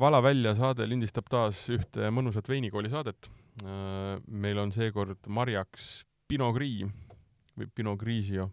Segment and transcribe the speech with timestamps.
[0.00, 3.26] Vala välja saade lindistab taas ühte mõnusat veinikooli saadet.
[4.26, 6.88] meil on seekord marjaks Pinot Gris
[7.58, 8.46] või Pinot Grigio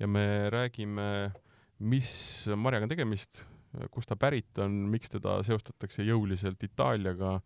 [0.00, 1.30] ja me räägime,
[1.78, 3.44] mis marjaga on tegemist,
[3.94, 7.38] kust ta pärit on, miks teda seostatakse jõuliselt Itaaliaga,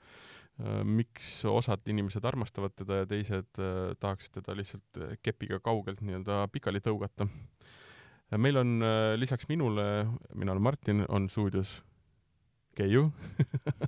[0.88, 3.52] miks osad inimesed armastavad teda ja teised
[4.00, 7.28] tahaks teda lihtsalt kepiga kaugelt nii-öelda pikali tõugata.
[8.38, 8.78] meil on
[9.20, 11.82] lisaks minule, mina olen Martin, on stuudios
[12.76, 13.08] Keiu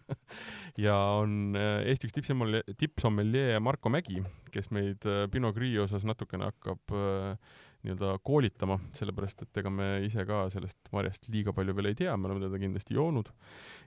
[0.84, 4.20] ja on äh, Eesti üks tippsommeljee, tippsommeljee Marko Mägi,
[4.52, 9.88] kes meid äh, Pinot Gris osas natukene hakkab äh, nii-öelda koolitama, sellepärast et ega me
[10.06, 13.28] ise ka sellest marjast liiga palju veel ei tea, me oleme teda kindlasti joonud.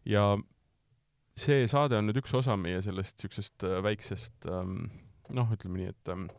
[0.06, 0.30] ja
[1.38, 4.92] see saade on nüüd üks osa meie sellest niisugusest väiksest ähm,
[5.34, 6.30] noh, ütleme nii, et ähm,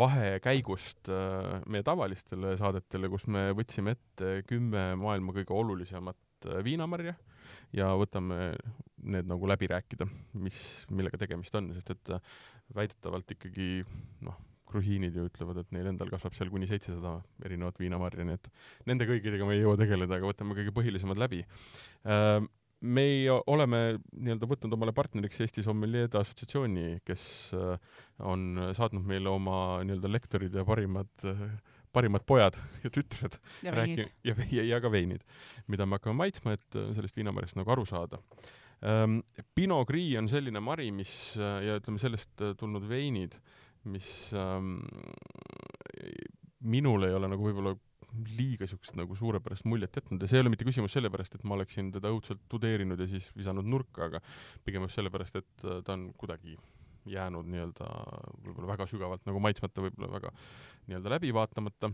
[0.00, 1.10] vahekäigust
[1.70, 7.16] meie tavalistele saadetele, kus me võtsime ette kümme maailma kõige olulisemat tuhat viinamarja
[7.76, 8.52] ja võtame
[9.00, 10.06] need nagu läbi rääkida,
[10.42, 10.60] mis,
[10.92, 12.38] millega tegemist on, sest et äh,
[12.76, 13.82] väidetavalt ikkagi
[14.26, 14.38] noh,
[14.70, 17.16] grusiinid ju ütlevad, et neil endal kasvab seal kuni seitsesada
[17.46, 18.48] erinevat viinamarja, nii et
[18.90, 21.42] nende kõikidega me ei jõua tegeleda, aga võtame kõige põhilisemad läbi.
[22.06, 22.38] Äh,
[22.80, 23.06] me
[23.50, 23.80] oleme
[24.16, 27.24] nii-öelda võtnud omale partneriks Eesti Sommeljeede Assotsiatsiooni, kes
[27.56, 27.74] äh,
[28.24, 31.28] on saatnud meile oma nii-öelda lektorid ja parimad
[31.92, 35.24] parimad pojad ja tütred ja räägi- ja, ja, ja ka veinid,
[35.68, 38.20] mida me hakkame maitsma, et äh, sellest viinamarjast nagu aru saada
[38.82, 39.20] ähm,.
[39.54, 43.36] Pinot Gris on selline mari, mis äh, ja ütleme, sellest äh, tulnud veinid,
[43.90, 44.80] mis ähm,
[46.60, 47.76] minul ei ole nagu võib-olla
[48.36, 51.54] liiga siukest nagu suurepärast muljet jätnud ja see ei ole mitte küsimus sellepärast, et ma
[51.56, 54.20] oleksin teda õudselt tudeerinud ja siis visanud nurka, aga
[54.66, 56.56] pigem just sellepärast, et ta on kuidagi
[57.08, 57.88] jäänud nii-öelda
[58.44, 60.32] võib-olla väga sügavalt nagu maitsmata, võib-olla väga
[60.88, 61.92] nii-öelda läbi vaatamata,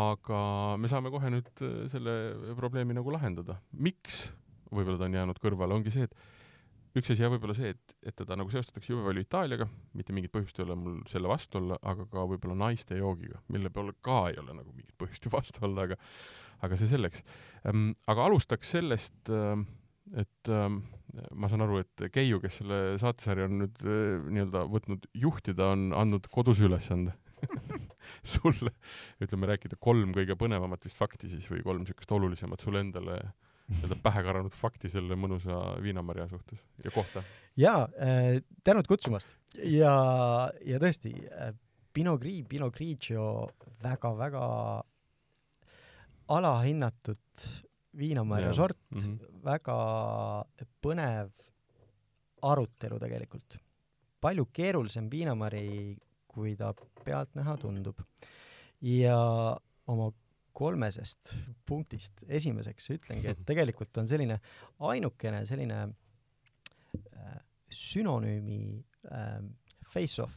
[0.00, 0.42] aga
[0.80, 2.14] me saame kohe nüüd äh, selle
[2.58, 3.60] probleemi nagu lahendada.
[3.72, 4.28] miks
[4.70, 8.16] võib-olla ta on jäänud kõrvale, ongi see, et üks asi jah, võib-olla see, et, et
[8.18, 9.66] teda nagu seostatakse jube palju Itaaliaga,
[9.98, 13.70] mitte mingit põhjust ei ole mul selle vastu olla, aga ka võib-olla naiste joogiga, mille
[13.74, 15.98] peale ka ei ole nagu mingit põhjust ju vastu olla, aga
[16.66, 17.22] aga see selleks.
[17.68, 19.64] Ehm, aga alustaks sellest, ehm,
[20.20, 20.82] et ähm,
[21.34, 25.90] ma saan aru, et Keiu, kes selle saatesarja on nüüd äh, nii-öelda võtnud juhtida, on
[25.96, 27.16] andnud kodus ülesande
[28.34, 28.72] sulle,
[29.22, 33.20] ütleme, rääkida kolm kõige põnevamat vist fakti siis või kolm niisugust olulisemat sulle endale
[33.70, 37.22] nii-öelda pähe karanud fakti selle mõnusa viinamarja suhtes ja kohta.
[37.58, 39.94] jaa äh,, tänud kutsumast ja,
[40.66, 41.54] ja tõesti äh,,
[41.92, 43.50] Pinot Gris, Pinot Grigio
[43.82, 44.44] väga-väga
[46.30, 47.46] alahinnatud
[47.98, 49.42] viinamarja sort mm, -hmm.
[49.44, 49.76] väga
[50.82, 51.30] põnev
[52.42, 53.58] arutelu tegelikult.
[54.20, 55.96] palju keerulisem viinamari,
[56.28, 56.74] kui ta
[57.04, 58.00] pealtnäha tundub.
[58.80, 59.16] ja
[59.86, 60.12] oma
[60.52, 61.34] kolmesest
[61.66, 64.40] punktist esimeseks ütlengi, et tegelikult on selline
[64.78, 65.80] ainukene selline
[67.16, 67.40] äh,
[67.70, 69.42] sünonüümi äh,
[69.92, 70.36] face-off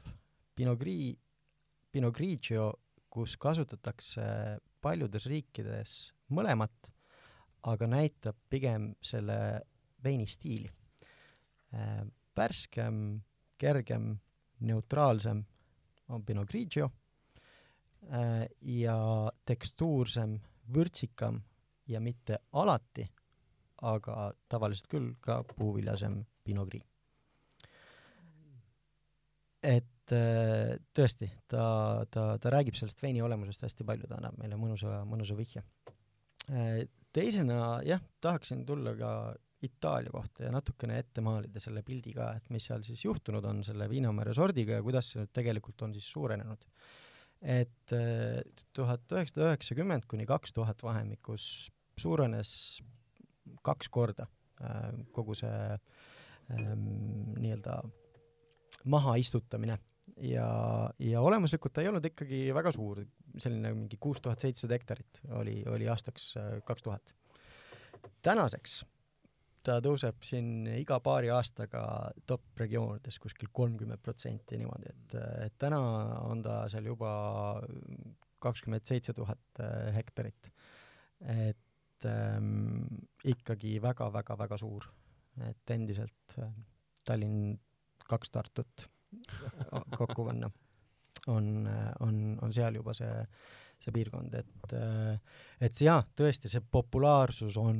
[0.55, 1.17] Pinot Gris,
[1.91, 2.73] Pinot Grigio,
[3.09, 4.23] kus kasutatakse
[4.81, 6.92] paljudes riikides mõlemat
[7.63, 9.37] aga näitab pigem selle
[10.03, 10.69] veini stiili.
[11.73, 12.03] Äh,
[12.37, 13.21] värskem,
[13.57, 14.17] kergem,
[14.59, 15.43] neutraalsem
[16.09, 16.89] on Pinot Grigio
[18.11, 18.97] äh, ja
[19.45, 20.39] tekstuursem,
[20.73, 21.41] vürtsikam
[21.87, 23.05] ja mitte alati,
[23.83, 26.83] aga tavaliselt küll ka puuviljasem Pinot Gris.
[29.63, 34.57] et äh, tõesti, ta, ta, ta räägib sellest veini olemusest hästi palju, ta annab meile
[34.59, 35.63] mõnusa, mõnusa vihje
[37.13, 39.13] teisena jah, tahaksin tulla ka
[39.63, 43.61] Itaalia kohta ja natukene ette maalida selle pildi ka, et mis seal siis juhtunud on
[43.63, 46.65] selle viinamarja sordiga ja kuidas see nüüd tegelikult on siis suurenenud.
[47.43, 48.41] et äh,
[48.75, 52.81] tuhat üheksasada üheksakümmend kuni kaks tuhat vahemikus suurenes
[53.63, 54.27] kaks korda
[54.63, 55.55] äh, kogu see
[56.51, 56.85] ähm,
[57.39, 57.81] nii-öelda
[58.83, 59.77] mahaistutamine
[60.21, 60.47] ja,
[60.99, 63.03] ja olemuslikult ta ei olnud ikkagi väga suur,
[63.37, 67.13] selline mingi kuus tuhat seitsesada hektarit oli, oli aastaks äh, kaks tuhat.
[68.21, 68.81] tänaseks
[69.63, 71.83] ta tõuseb siin iga paari aastaga
[72.27, 75.15] top regioonides kuskil kolmkümmend protsenti niimoodi, et,
[75.47, 75.79] et täna
[76.27, 77.13] on ta seal juba
[78.43, 80.51] kakskümmend seitse tuhat äh, hektarit.
[81.23, 82.83] et ähm,
[83.23, 84.89] ikkagi väga-väga-väga suur,
[85.47, 86.51] et endiselt äh,
[87.07, 87.55] Tallinn
[88.09, 88.89] kaks Tartut
[89.97, 90.49] kokku panna,
[91.27, 91.49] on,
[92.03, 93.11] on, on seal juba see,
[93.83, 94.77] see piirkond, et
[95.63, 97.77] et jaa, tõesti, see populaarsus on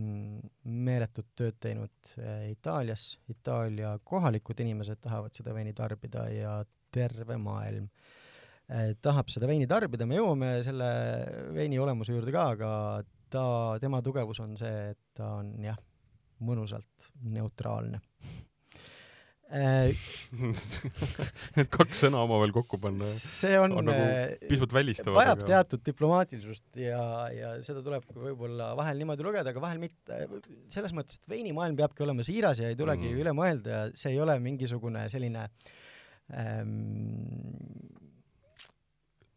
[0.63, 6.57] meeletut tööd teinud eh, Itaalias, Itaalia kohalikud inimesed tahavad seda veini tarbida ja
[6.93, 7.89] terve maailm
[8.69, 10.91] eh, tahab seda veini tarbida, me jõuame selle
[11.55, 12.71] veini olemuse juurde ka, aga
[13.33, 13.45] ta,
[13.81, 15.79] tema tugevus on see, et ta on jah,
[16.43, 18.01] mõnusalt neutraalne
[21.55, 25.17] Need kaks sõna omavahel kokku panna see on, on nagu äh, pisut välistavad.
[25.19, 25.49] vajab aga...
[25.51, 27.03] teatud diplomaatilisust ja,
[27.33, 30.23] ja seda tuleb võib-olla vahel niimoodi lugeda, aga vahel mitte.
[30.73, 33.23] selles mõttes, et veinimaailm peabki olema siiras ja ei tulegi mm.
[33.25, 35.45] üle mõelda ja see ei ole mingisugune selline
[36.33, 36.73] ähm,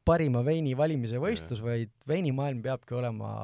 [0.06, 3.34] parima veini valimise võistlus, vaid veinimaailm peabki olema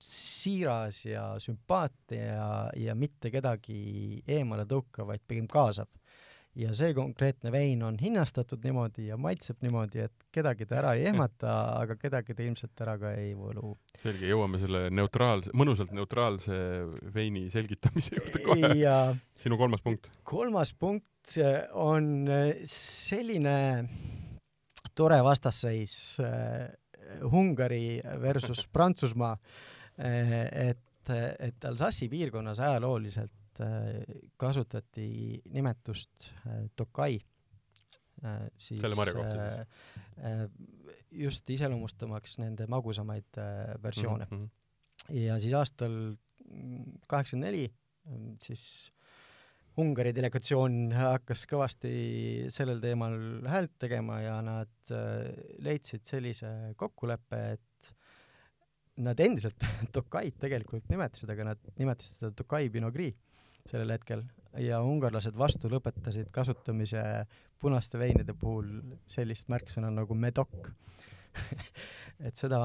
[0.00, 5.88] siiras ja sümpaatne ja, ja mitte kedagi eemale tõukav, vaid pigem kaasav.
[6.58, 11.04] ja see konkreetne vein on hinnastatud niimoodi ja maitseb niimoodi, et kedagi ta ära ei
[11.12, 11.52] ehmata,
[11.82, 13.76] aga kedagi ta ilmselt ära ka ei võlu.
[14.02, 16.56] selge, jõuame selle neutraalse, mõnusalt neutraalse
[17.14, 18.92] veini selgitamise juurde kohe.
[19.44, 20.08] sinu kolmas punkt?
[20.24, 21.36] kolmas punkt
[21.76, 22.24] on
[22.64, 23.58] selline
[24.96, 26.70] tore vastasseis äh,
[27.26, 34.00] Ungari versus Prantsusmaa äh,, et, et Alsace'i piirkonnas ajalooliselt äh,
[34.40, 37.18] kasutati nimetust äh, Tokai
[38.60, 40.56] siis selle marja kohta siis?
[41.22, 43.38] Just iseloomustamaks nende magusamaid
[43.82, 44.42] versioone mm.
[44.42, 45.14] -hmm.
[45.16, 45.94] ja siis aastal
[47.08, 47.64] kaheksakümmend neli
[48.42, 48.92] siis
[49.80, 51.90] Ungari delegatsioon hakkas kõvasti
[52.52, 53.16] sellel teemal
[53.48, 54.92] häält tegema ja nad
[55.62, 57.92] leidsid sellise kokkuleppe, et
[59.04, 59.64] nad endiselt
[59.96, 63.16] Tokait tegelikult nimetasid, aga nad nimetasid seda Tokai Pinot Gris
[63.68, 64.24] sellel hetkel.
[64.58, 67.02] Ja ungarlased vastu lõpetasid kasutamise
[67.60, 68.70] punaste veinide puhul
[69.10, 70.72] sellist märksõna nagu medok.
[72.20, 72.58] Et seda,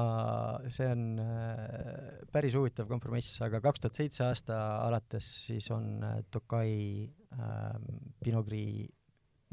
[0.68, 6.02] see on äh, päris huvitav kompromiss, aga kaks tuhat seitse aasta alates siis on
[6.32, 6.74] Tokai
[7.06, 7.78] äh,
[8.20, 8.90] Pinot Gris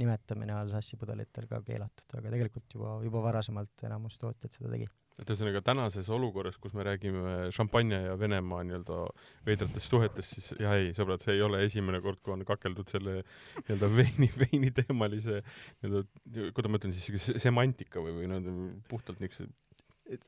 [0.02, 4.90] nimetamine Alsace'i pudelitel ka keelatud, aga tegelikult juba, juba varasemalt enamus tootjaid seda tegi
[5.22, 9.00] et ühesõnaga tänases olukorras, kus me räägime šampanja ja Venemaa nii-öelda
[9.46, 13.20] veidratest suhetest, siis jah, ei, sõbrad, see ei ole esimene kord, kui on kakeldud selle
[13.22, 16.04] nii-öelda veini, veiniteemalise nii-öelda,
[16.56, 18.56] kuidas ma ütlen siis, semantika või, või nii-öelda
[18.90, 19.52] puhtalt niisuguse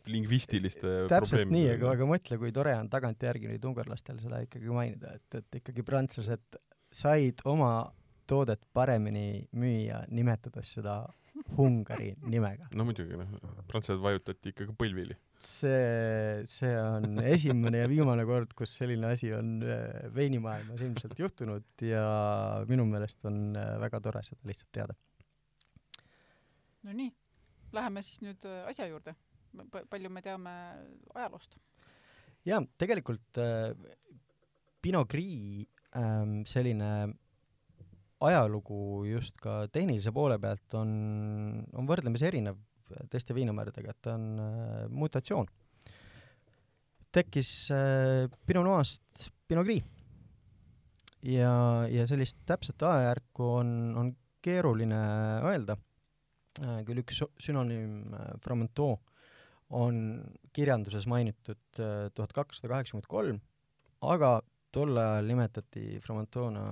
[0.08, 5.18] lingvistiliste täpselt nii, aga, aga mõtle, kui tore on tagantjärgi nüüd ungarlastel seda ikkagi mainida,
[5.18, 6.60] et, et ikkagi prantslased
[6.96, 7.74] said oma
[8.30, 11.02] toodet paremini müüa, nimetades seda
[11.62, 12.68] Ungari nimega.
[12.74, 13.34] no muidugi, noh,
[13.70, 15.18] prantslased vajutati ikkagi põlvili.
[15.40, 21.86] see, see on esimene ja viimane kord, kus selline asi on äh, veinimaailmas ilmselt juhtunud
[21.86, 22.06] ja
[22.70, 24.98] minu meelest on äh, väga tore seda lihtsalt teada.
[26.84, 27.14] no nii,
[27.78, 29.16] läheme siis nüüd äh, asja juurde
[29.90, 30.56] palju me teame
[31.16, 31.58] ajaloost?
[32.46, 33.72] jaa, tegelikult äh,
[34.82, 35.66] Pinot Gris
[35.98, 37.16] ähm, selline
[38.24, 40.90] ajalugu just ka tehnilise poole pealt on,
[41.76, 42.60] on võrdlemisi erinev
[43.12, 45.48] teiste viinamärdadega, et ta on äh, mutatsioon.
[47.16, 49.84] tekkis äh, Pinot Noir'st Pinot Gris.
[51.24, 54.14] ja, ja sellist täpset ajajärku on, on
[54.46, 55.02] keeruline
[55.44, 55.78] öelda
[56.62, 59.00] äh,, küll üks sünonüüm äh, Fromenteau
[59.74, 60.22] on
[60.54, 63.40] kirjanduses mainitud äh, tuhat kakssada kaheksakümmend kolm,
[64.02, 64.38] aga
[64.76, 66.66] tol ajal nimetati Fromentona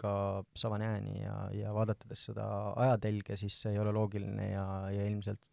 [0.00, 0.14] ka
[0.56, 2.46] Savagne'i ja, ja vaadates seda
[2.86, 4.64] ajatelge, siis see ei ole loogiline ja,
[4.94, 5.52] ja ilmselt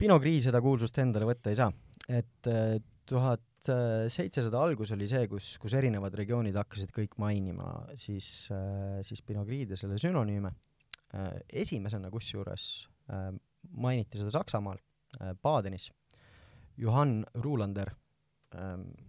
[0.00, 1.70] Pinot Gris seda kuulsust endale võtta ei saa.
[2.08, 3.46] et äh, tuhat
[4.08, 7.66] seitsesada algus oli see, kus, kus erinevad regioonid hakkasid kõik mainima
[8.00, 10.52] siis, äh, siis Pinot Gris'de selle sünonüüme.
[11.50, 12.64] esimesena kusjuures
[13.74, 14.78] mainiti seda Saksamaal
[15.42, 15.88] Badenis.
[16.78, 17.99] Johann Ruulander ähm,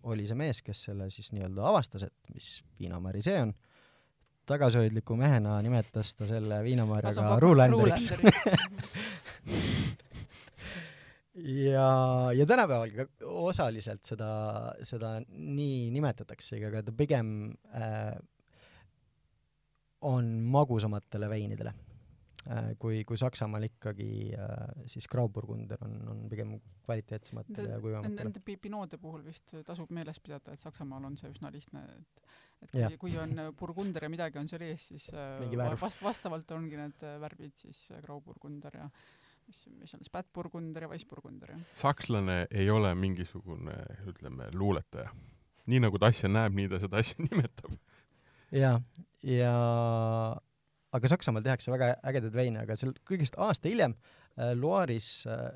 [0.03, 2.47] oli see mees, kes selle siis nii-öelda avastas, et mis
[2.79, 3.53] viinamarja see on.
[4.49, 8.11] tagasihoidliku mehena nimetas ta selle viinamarjaga Ruulanderiks
[11.71, 11.87] ja,
[12.35, 14.31] ja tänapäeval ka osaliselt seda,
[14.83, 18.17] seda nii nimetataksegi, aga ta pigem äh,
[20.01, 21.73] on magusamatele veinidele
[22.81, 26.55] kui, kui Saksamaal ikkagi äh, siis Grauburgunder on, on pigem
[26.85, 28.31] kvaliteetsematele ja kuivamatele.
[28.31, 32.25] Nende Pinode puhul vist tasub meeles pidada, et Saksamaal on see üsna lihtne, et
[32.61, 35.41] et kui, kui on Burgunder ja midagi on seal ees, siis äh,
[35.81, 38.89] vast-, vastavalt ongi need värvid siis Grauburgunder ja
[39.47, 41.63] mis, mis on Spätburgunder ja Weissburgunder, jah.
[41.73, 43.75] sakslane ei ole mingisugune,
[44.09, 45.11] ütleme, luuletaja.
[45.65, 47.75] nii nagu ta asja näeb, nii ta seda asja nimetab.
[48.51, 48.77] jaa,
[49.23, 49.55] ja, ja
[50.91, 55.49] aga Saksamaal tehakse väga ägedaid veine, aga seal kõigest aasta hiljem äh, Loire'is äh,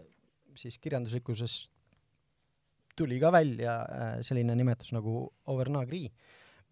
[0.55, 1.65] siis kirjanduslikkuses
[2.95, 6.11] tuli ka välja äh, selline nimetus nagu Auvergnat Gris,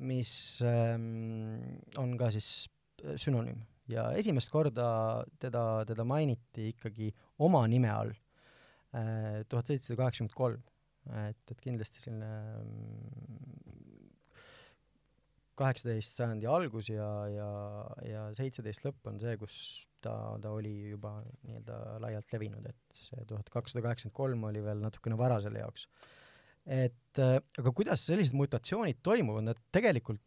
[0.04, 0.34] mis
[0.66, 2.70] ähm, on ka siis
[3.04, 7.12] äh, sünonüüm ja esimest korda teda, teda mainiti ikkagi
[7.44, 8.14] oma nime all
[8.96, 10.64] äh, tuhat seitsesada kaheksakümmend kolm.
[11.04, 12.28] et, et kindlasti selline
[12.64, 14.03] mm,
[15.60, 17.50] kaheksateist sajandi algus ja, ja,
[18.08, 19.56] ja seitseteist lõpp on see, kus
[20.04, 24.84] ta, ta oli juba nii-öelda laialt levinud, et see tuhat kakssada kaheksakümmend kolm oli veel
[24.84, 25.88] natukene vara selle jaoks.
[26.66, 30.22] et äh, aga kuidas sellised mutatsioonid toimuvad, nad tegelikult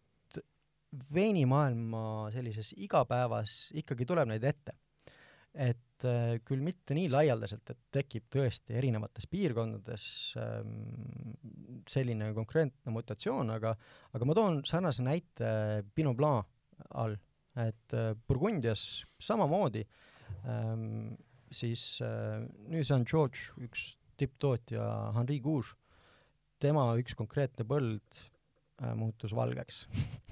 [1.12, 4.76] veinimaailma sellises igapäevas ikkagi tuleb neid ette
[5.56, 10.06] et äh, küll mitte nii laialdaselt, et tekib tõesti erinevates piirkondades
[10.40, 10.74] ähm,
[11.88, 13.72] selline konkreetne mutatsioon, aga
[14.16, 15.48] aga ma toon sarnase näite
[15.94, 16.46] Pinot Blanc
[16.90, 17.16] all,
[17.56, 19.86] et äh, Burgundias samamoodi
[20.44, 21.16] ähm,
[21.50, 25.76] siis äh, New St George, üks tipptootja Henri Gouge,
[26.60, 28.24] tema üks konkreetne põld
[28.96, 29.86] muutus valgeks.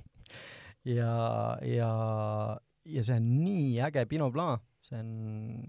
[0.85, 1.91] Ja, ja,
[2.85, 5.63] ja see on nii äge Pinot Blanc see on,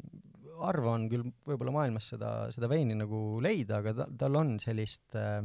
[0.61, 5.15] harva on küll võib-olla maailmas seda, seda veini nagu leida, aga ta, tal on sellist
[5.19, 5.39] äh,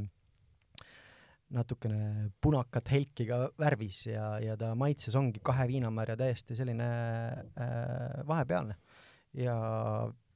[1.54, 8.20] natukene punakat helki ka värvis ja, ja ta maitses ongi kahe viinamarja täiesti selline äh,
[8.26, 8.76] vahepealne
[9.38, 9.56] ja,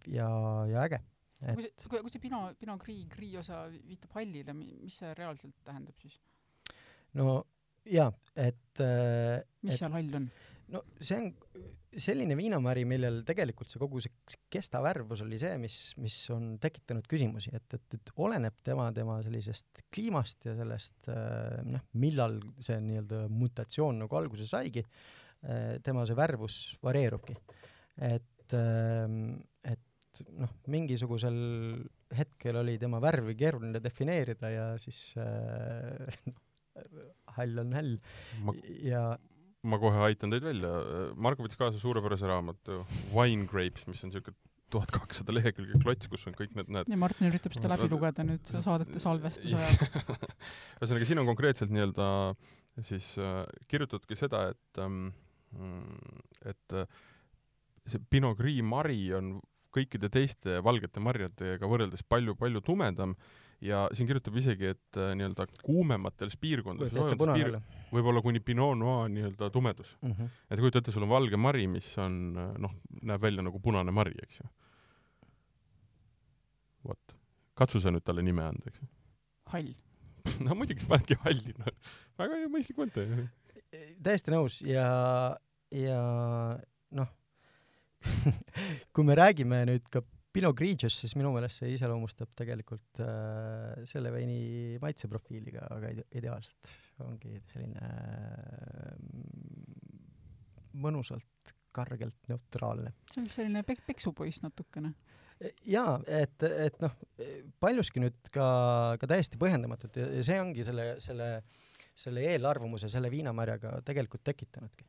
[0.06, 0.28] ja,
[0.70, 1.00] ja äge.
[1.44, 1.54] Et...
[1.54, 5.98] kui see, kui see Pinot, Pinot Gris, Gris osa viitab hallile, mis see reaalselt tähendab
[6.02, 6.16] siis?
[7.18, 7.42] no
[7.86, 10.28] jaa, et äh, mis et, seal hall on?
[10.72, 11.32] No see on
[12.00, 17.52] selline viinamari, millel tegelikult see kogu see kestavärvus oli see, mis, mis on tekitanud küsimusi,
[17.54, 23.24] et, et, et oleneb tema, tema sellisest kliimast ja sellest äh, noh, millal see nii-öelda
[23.32, 24.84] mutatsioon nagu alguse saigi,
[25.46, 27.36] äh, tema see värvus varieerubki.
[28.02, 31.36] et, ähm, et noh, mingisugusel
[32.14, 36.18] hetkel oli tema värvi keeruline defineerida ja siis äh,
[37.36, 37.96] hall on hall
[38.42, 38.54] ma...
[38.82, 39.06] ja
[39.64, 40.72] ma kohe aitan teid välja.
[41.16, 42.82] Margo võttis kaasa suurepärase raamatu
[43.14, 44.36] Wine Grapes, mis on niisugune
[44.74, 46.88] tuhat kakssada lehekülge klots, kus on kõik need, näed.
[46.90, 50.16] ja Martin üritab seda läbi lugeda nüüd saadete salvestuse ajal.
[50.80, 52.08] ühesõnaga, siin on konkreetselt nii-öelda
[52.88, 55.12] siis äh, kirjutatudki seda, et ähm,
[56.44, 56.88] et äh,
[57.86, 59.36] see Pinot Gris mari on
[59.74, 63.14] kõikide teiste valgete marjadega võrreldes palju-palju tumedam
[63.60, 67.58] ja siin kirjutab isegi, et äh, nii-öelda kuumemates piirkondades piir,
[67.92, 70.12] võib-olla kuni Pinot Noir nii-öelda tumedus mm.
[70.12, 70.34] -hmm.
[70.50, 73.94] et kujuta ette, sul on valge mari, mis on äh, noh, näeb välja nagu punane
[73.94, 74.50] mari, eks ju.
[76.88, 77.16] vot,
[77.54, 78.88] katsu sa nüüd talle nime anda, eks ju.
[79.54, 79.74] hall
[80.44, 81.74] no muidugi, sa panedki halli, noh.
[82.18, 83.28] väga mõistlik mõte.
[84.02, 84.88] täiesti nõus ja,
[85.70, 86.00] ja
[86.90, 87.12] noh
[88.92, 90.02] kui me räägime nüüd ka
[90.34, 96.72] Pinot Grigio's, siis minu meelest see iseloomustab tegelikult äh, selle veini maitseprofiiliga väga ide ideaalselt.
[97.04, 98.94] ongi selline äh,
[100.82, 102.92] mõnusalt kargelt neutraalne.
[103.12, 104.92] see on selline pek-, peksupoiss natukene.
[105.38, 106.94] E, jaa, et, et noh,
[107.62, 108.46] paljuski nüüd ka,
[108.98, 111.28] ka täiesti põhjendamatult ja see ongi selle, selle,
[111.98, 114.86] selle eelarvamuse selle viinamarjaga tegelikult tekitanudki.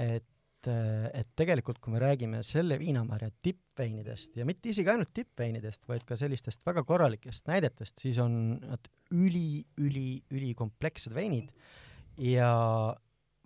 [0.00, 0.31] et
[0.70, 6.18] et, tegelikult, kui me räägime selle viinamarja tippveinidest ja mitte isegi ainult tippveinidest, vaid ka
[6.18, 11.50] sellistest väga korralikest näidetest, siis on nad üli, üli, ülikomplekssed veinid
[12.22, 12.50] ja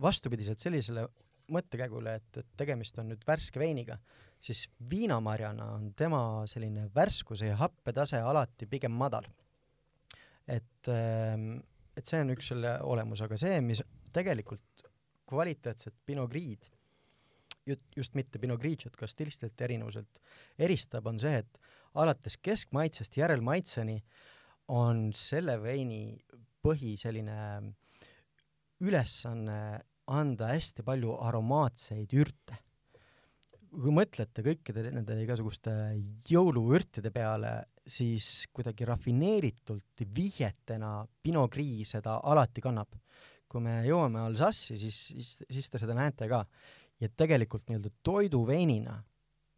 [0.02, 1.06] vastupidiselt sellisele
[1.52, 3.98] mõttekäigule, et, et tegemist on nüüd värske veiniga,
[4.42, 6.20] siis viinamarjana on tema
[6.50, 9.28] selline värskuse ja happetase alati pigem madal.
[10.46, 11.56] et, ehm,
[11.96, 13.80] et see on üks selle olemus, aga see, mis
[14.14, 14.84] tegelikult
[15.26, 16.68] kvaliteetset Pinot Gris'd
[17.66, 20.20] just, just mitte Pinot Grigiot ka stilistelt erinevuselt
[20.58, 21.58] eristab, on see, et
[21.96, 23.96] alates keskmaitsest järelmaitseni
[24.74, 26.16] on selle veini
[26.64, 27.40] põhi selline
[28.82, 29.58] ülesanne
[30.12, 32.62] anda hästi palju aromaatseid ürte.
[33.76, 35.72] kui mõtlete kõikide nende igasuguste
[36.30, 37.50] jõuluürtide peale,
[37.86, 42.88] siis kuidagi rafineeritult vihjetena Pinot Gris seda alati kannab.
[43.48, 46.40] kui me jõuame Alsace'i, siis, siis, siis te seda näete ka
[47.00, 48.96] ja tegelikult nii-öelda toiduveinina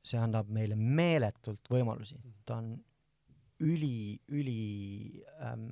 [0.09, 2.73] see annab meile meeletult võimalusi, ta on
[3.64, 4.61] üli, üli
[5.42, 5.68] ähm,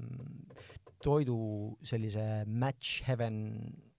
[1.03, 1.39] toidu
[1.87, 3.39] sellise match heaven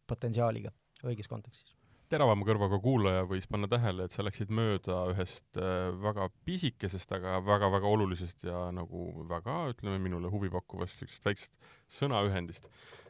[0.08, 0.72] potentsiaaliga
[1.08, 1.76] õiges kontekstis.
[2.12, 7.40] teravama kõrvaga kuulaja võis panna tähele, et sa läksid mööda ühest äh, väga pisikesest, aga
[7.46, 12.68] väga-väga olulisest ja nagu väga, ütleme, minule huvipakkuvast sellisest väiksest sõnaühendist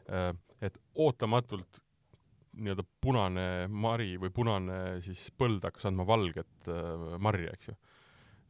[0.08, 0.32] äh,.
[0.62, 1.82] et ootamatult
[2.58, 7.76] nii-öelda punane mari või punane siis põld hakkas andma valget äh, marja, eks ju.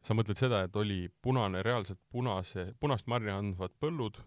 [0.05, 4.19] sa mõtled seda, et oli punane, reaalselt punase, punast marja andvad põllud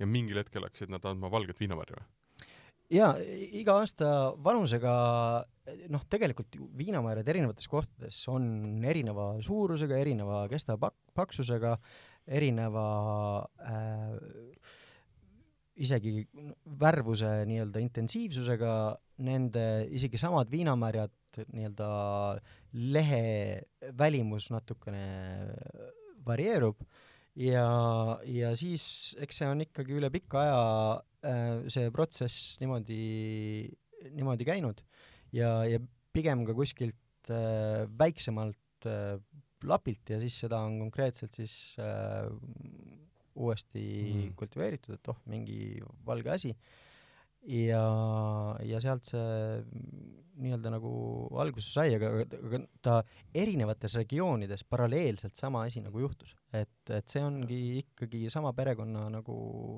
[0.00, 2.06] ja mingil hetkel hakkasid nad andma valget viinamarja või?
[2.92, 3.14] jaa,
[3.60, 4.08] iga aasta
[4.44, 4.94] vanusega
[5.92, 11.76] noh, tegelikult viinamarjad erinevates kohtades on erineva suurusega, erineva kestava pak-, paksusega,
[12.26, 12.86] erineva
[13.64, 14.74] äh,
[15.74, 16.22] isegi
[16.80, 18.74] värvuse nii-öelda intensiivsusega
[19.26, 19.64] nende
[19.94, 21.88] isegi samad viinamarjad nii-öelda
[22.94, 23.24] lehe
[23.98, 25.04] välimus natukene
[26.26, 26.78] varieerub.
[27.34, 27.66] Ja,
[28.30, 30.60] ja siis eks see on ikkagi üle pika aja
[31.26, 33.66] äh, see protsess niimoodi,
[34.14, 34.84] niimoodi käinud.
[35.34, 35.80] Ja, ja
[36.14, 39.18] pigem ka kuskilt äh, väiksemalt äh,
[39.66, 42.30] lapilt ja siis seda on konkreetselt siis äh,
[43.34, 44.32] uuesti mm.
[44.38, 45.58] kultiveeritud, et oh, mingi
[46.06, 46.54] valge asi.
[47.44, 47.84] ja,
[48.64, 49.24] ja sealt see
[50.40, 50.90] nii-öelda nagu
[51.38, 52.94] alguse sai, aga, aga ta
[53.36, 56.34] erinevates regioonides paralleelselt sama asi nagu juhtus.
[56.52, 59.36] et, et see ongi ikkagi sama perekonna nagu,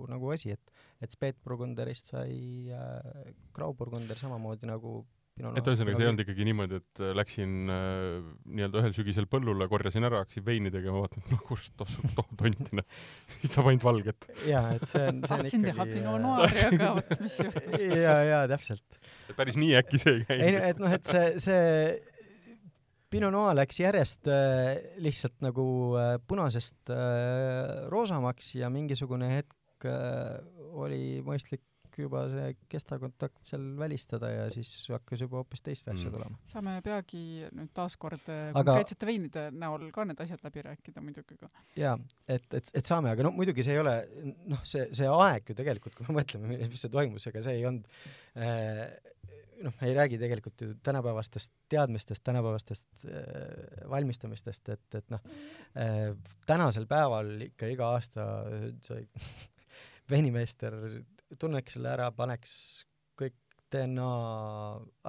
[0.08, 0.72] nagu asi, et,
[1.02, 5.00] et Spetburgunderist sai äh, Grauburgunder samamoodi nagu
[5.36, 9.68] et ühesõnaga, see ei olnud ikkagi niimoodi, et äh, läksin äh, nii-öelda ühel sügisel põllule,
[9.68, 12.86] korjasin ära, hakkasin veini tegema, vaatan, noh, kust tossub toh tonti, noh.
[13.36, 14.28] siis saab ainult valget.
[14.48, 17.78] jaa, et see on, see on tahtsin teha Pinot Noiri, aga vot mis juhtus.
[17.84, 19.00] jaa, jaa, täpselt.
[19.36, 20.46] päris nii äkki see ei käinud.
[20.48, 21.64] ei, et noh, et see, see
[23.12, 24.72] Pinot Noir läks järjest äh,
[25.04, 25.66] lihtsalt nagu
[26.00, 30.40] äh, punasest äh, roosamaks ja mingisugune hetk äh,
[30.76, 31.62] oli mõistlik
[32.04, 36.14] juba see kestakontakt seal välistada ja siis hakkas juba hoopis teist asja mm.
[36.16, 36.40] tulema.
[36.50, 37.22] saame peagi
[37.56, 38.62] nüüd taaskord äh, aga...
[38.62, 41.50] konkreetsete veinide näol ka need asjad läbi rääkida muidugi ka.
[41.78, 41.96] jaa,
[42.28, 43.96] et, et, et saame, aga no muidugi see ei ole,
[44.52, 47.68] noh, see, see aeg ju tegelikult, kui me mõtleme, mis see toimus, ega see ei
[47.68, 47.90] olnud
[48.40, 48.86] äh,
[49.64, 55.20] noh, ei räägi tegelikult ju tänapäevastest teadmistest, tänapäevastest äh, valmistamistest, et, et noh
[55.76, 56.12] äh,,
[56.46, 58.26] tänasel päeval ikka iga aasta
[58.86, 59.06] sai
[60.10, 60.76] veinimeister
[61.38, 62.52] tunneks selle ära, paneks
[63.18, 63.36] kõik
[63.72, 64.10] DNA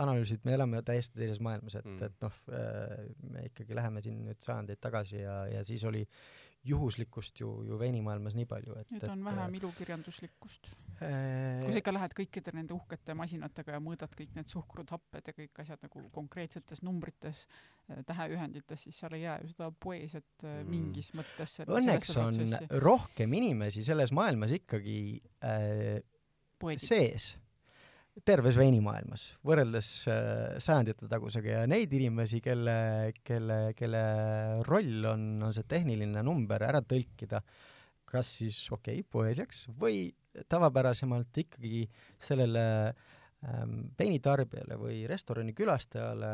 [0.02, 4.24] analüüsid, me elame täiesti teises maailmas, et mm., et noh, äh, me ikkagi läheme siin
[4.26, 6.04] nüüd sajandeid tagasi ja, ja siis oli
[6.68, 11.64] juhuslikkust ju, ju veinimaailmas nii palju, et nüüd on vähem äh, ilukirjanduslikkust äh,.
[11.64, 15.36] kui sa ikka lähed kõikide nende uhkete masinatega ja mõõdad kõik need suhkrud, happed ja
[15.38, 17.46] kõik asjad nagu konkreetsetes numbrites,
[17.90, 20.70] äh, täheühendites, siis seal ei jää ju seda poeesiat mm.
[20.76, 22.84] mingis mõttes õnneks on protsessi.
[22.84, 25.00] rohkem inimesi selles maailmas ikkagi
[25.46, 26.00] äh,
[26.58, 26.88] Poedid.
[26.88, 27.36] sees
[28.26, 32.78] terves veinimaailmas, võrreldes äh, sajandite tagusega ja neid inimesi, kelle,
[33.26, 34.04] kelle, kelle
[34.68, 37.42] roll on, on see tehniline number ära tõlkida,
[38.08, 40.08] kas siis okei okay,, poeesiaks või
[40.50, 41.84] tavapärasemalt ikkagi
[42.22, 46.32] sellele ähm, veinitarbijale või restorani külastajale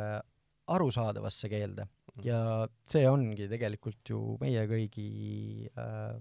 [0.74, 1.88] arusaadavasse keelde.
[2.14, 2.24] Mhm.
[2.28, 2.40] ja
[2.86, 6.14] see ongi tegelikult ju meie kõigi äh,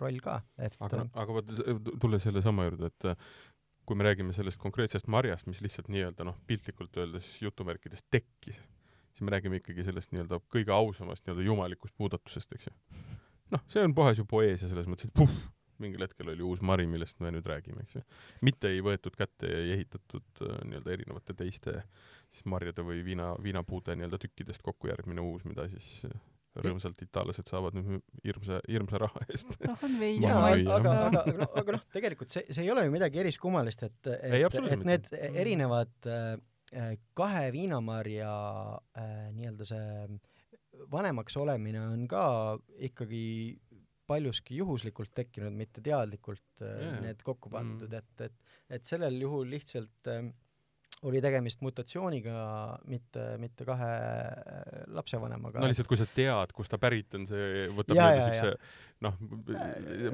[0.00, 1.52] roll ka, et aga, aga vot
[2.00, 3.28] tulles sellesama juurde, et äh,
[3.88, 9.24] kui me räägime sellest konkreetsest marjast, mis lihtsalt nii-öelda noh, piltlikult öeldes jutumärkides tekkis, siis
[9.24, 12.74] me räägime ikkagi sellest nii-öelda kõige ausamast nii-öelda jumalikust muudatusest, eks ju.
[13.54, 15.32] noh, see on puhas ju poeesia selles mõttes, et puh,
[15.80, 18.04] mingil hetkel oli uus mari, millest me nüüd räägime, eks ju.
[18.44, 21.78] mitte ei võetud kätte ja ei ehitatud äh, nii-öelda erinevate teiste
[22.28, 26.20] siis marjade või viina, viinapuude nii-öelda tükkidest kokku järgmine uus, mida siis äh,
[26.58, 29.54] rõõmsalt itaallased saavad nüüd hirmsa, hirmsa raha eest.
[29.68, 30.78] tahan veini maitsta.
[30.78, 33.98] aga, aga, aga noh, aga noh, tegelikult see, see ei ole ju midagi eriskummalist, et,
[34.16, 35.22] et, et need mitte.
[35.44, 38.32] erinevad äh, kahe viinamarja
[38.98, 40.18] äh, nii-öelda see
[40.92, 42.24] vanemaks olemine on ka
[42.88, 43.58] ikkagi
[44.08, 47.00] paljuski juhuslikult tekkinud, mitte teadlikult äh, yeah.
[47.04, 50.30] need kokku pandud mm., et, et, et sellel juhul lihtsalt äh,
[51.06, 52.38] oli tegemist mutatsiooniga,
[52.90, 55.62] mitte, mitte kahe äh, lapsevanemaga.
[55.62, 58.54] no lihtsalt, kui sa tead, kust ta pärit on, see võtab nii-öelda siukse
[59.06, 59.20] noh,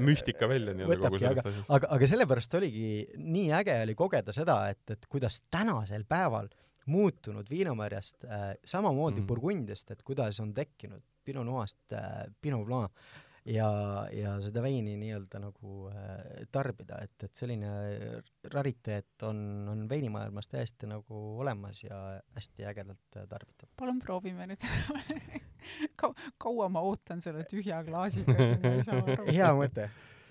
[0.04, 1.72] müstika välja nii-öelda kogu sellest asjast.
[1.78, 6.50] aga, aga sellepärast oligi nii äge oli kogeda seda, et, et kuidas tänasel päeval
[6.92, 9.28] muutunud viinamarjast äh,, samamoodi mm.
[9.28, 12.92] Burgundiast, et kuidas on tekkinud Pinot Noir'st äh, Pinot Blanc
[13.44, 13.68] ja,
[14.12, 17.70] ja seda veini nii-öelda nagu äh, tarbida, et, et selline
[18.52, 19.38] rariteet on,
[19.70, 21.98] on veinimaailmas täiesti nagu olemas ja
[22.36, 23.68] hästi ägedalt äh, tarbitav.
[23.76, 24.64] palun proovime nüüd
[26.00, 29.24] Kau-, kaua ma ootan selle tühja klaasiga siin, ma ei saa aru.
[29.36, 29.88] hea mõte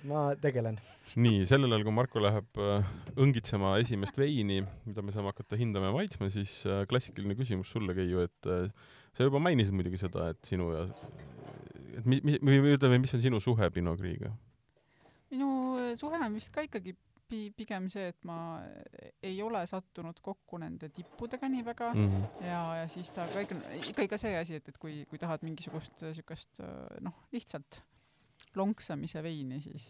[0.09, 0.77] ma tegelen.
[1.15, 5.91] nii, sellel ajal, kui Marko läheb äh, õngitsema esimest veini, mida me saame hakata hindama
[5.91, 8.73] ja maitsma, siis äh, klassikaline küsimus sulle, Keiu, et
[9.13, 10.87] sa juba mainisid muidugi seda, et sinu ja
[11.99, 14.33] et mi-, mi-, või ütleme, mis on sinu suhe Pinot Grig'iga?
[15.33, 15.49] minu
[15.99, 16.95] suhe on vist ka ikkagi
[17.29, 18.37] pi-, pigem see, et ma
[19.23, 22.45] ei ole sattunud kokku nende tippudega nii väga mm -hmm.
[22.47, 25.45] ja, ja siis ta ka ikka, ikka, ikka see asi, et, et kui, kui tahad
[25.47, 26.61] mingisugust niisugust
[27.01, 27.81] noh, lihtsalt
[28.55, 29.85] lonksamise veini, siis,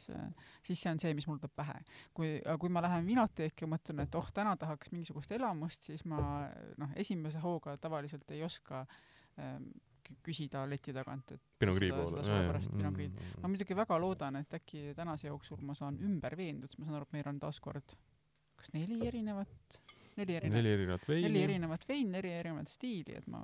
[0.63, 1.74] siis see on see, mis mul tuleb pähe.
[2.13, 6.20] kui, kui ma lähen vinoteeki ja mõtlen, et oh, täna tahaks mingisugust elamust, siis ma
[6.78, 8.86] noh, esimese hooga tavaliselt ei oska
[9.39, 9.72] ähm,
[10.23, 12.10] küsida leti tagant, et Pinot Gris poole.
[12.12, 13.34] seda suurepärast Pinot Gris.
[13.41, 16.99] ma muidugi väga loodan, et äkki tänase jooksul ma saan ümber veendud, sest ma saan
[16.99, 17.97] aru, et meil on taaskord
[18.60, 19.80] kas neli erinevat
[20.17, 21.23] neli erinevat, neli erinevat veini.
[21.28, 23.41] neli erinevat veini, neli erinevat stiili, et ma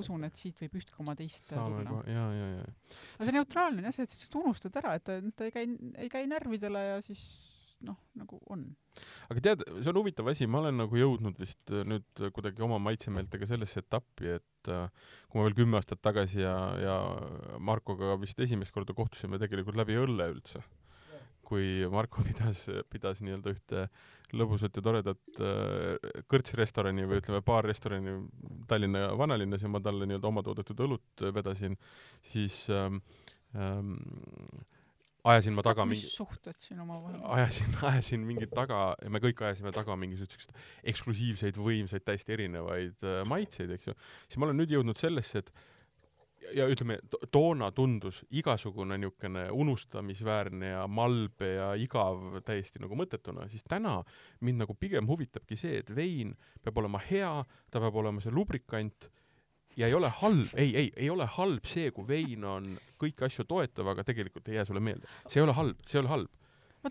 [0.00, 2.04] usun, et siit võib üht koma teist Saame tulla.
[2.08, 2.70] ja, ja, ja.
[3.16, 5.54] aga see neutraalne on jah, see, et sa lihtsalt unustad ära, et ta, ta ei
[5.54, 5.66] käi,
[6.06, 7.22] ei käi närvidele ja siis
[7.84, 8.64] noh, nagu on.
[9.28, 12.78] aga tead, see on huvitav asi, ma olen nagu jõudnud vist äh, nüüd kuidagi oma
[12.86, 14.88] maitsemeeltega sellesse etappi, et äh,
[15.28, 16.96] kui ma veel kümme aastat tagasi ja, ja
[17.60, 20.64] Markoga vist esimest korda kohtusime tegelikult läbi õlle üldse
[21.46, 23.86] kui Marko pidas, pidas nii-öelda ühte
[24.36, 28.16] lõbusat ja toredat äh, kõrtsrestorani või ütleme, baarrestorani
[28.70, 31.76] Tallinna vanalinnas ja ma talle nii-öelda oma toodetud õlut vedasin,
[32.26, 32.98] siis ähm,
[33.54, 33.94] ähm,
[35.32, 37.20] ajasin ma taga mingi suhted siin omavahel?
[37.36, 40.52] ajasin, ajasin mingit taga, me kõik ajasime taga mingisuguseid
[40.92, 45.54] eksklusiivseid, võimsaid, täiesti erinevaid äh, maitseid, eks ju, siis ma olen nüüd jõudnud sellesse, et
[46.54, 46.98] ja ütleme,
[47.34, 53.98] toona tundus igasugune niisugune unustamisväärne ja malbe ja igav täiesti nagu mõttetuna, siis täna
[54.44, 57.32] mind nagu pigem huvitabki see, et vein peab olema hea,
[57.70, 59.10] ta peab olema see lubrikant
[59.76, 63.44] ja ei ole halb, ei, ei, ei ole halb see, kui vein on kõiki asju
[63.48, 65.08] toetav, aga tegelikult ei jää sulle meelde.
[65.26, 66.32] see ei ole halb, see ei ole halb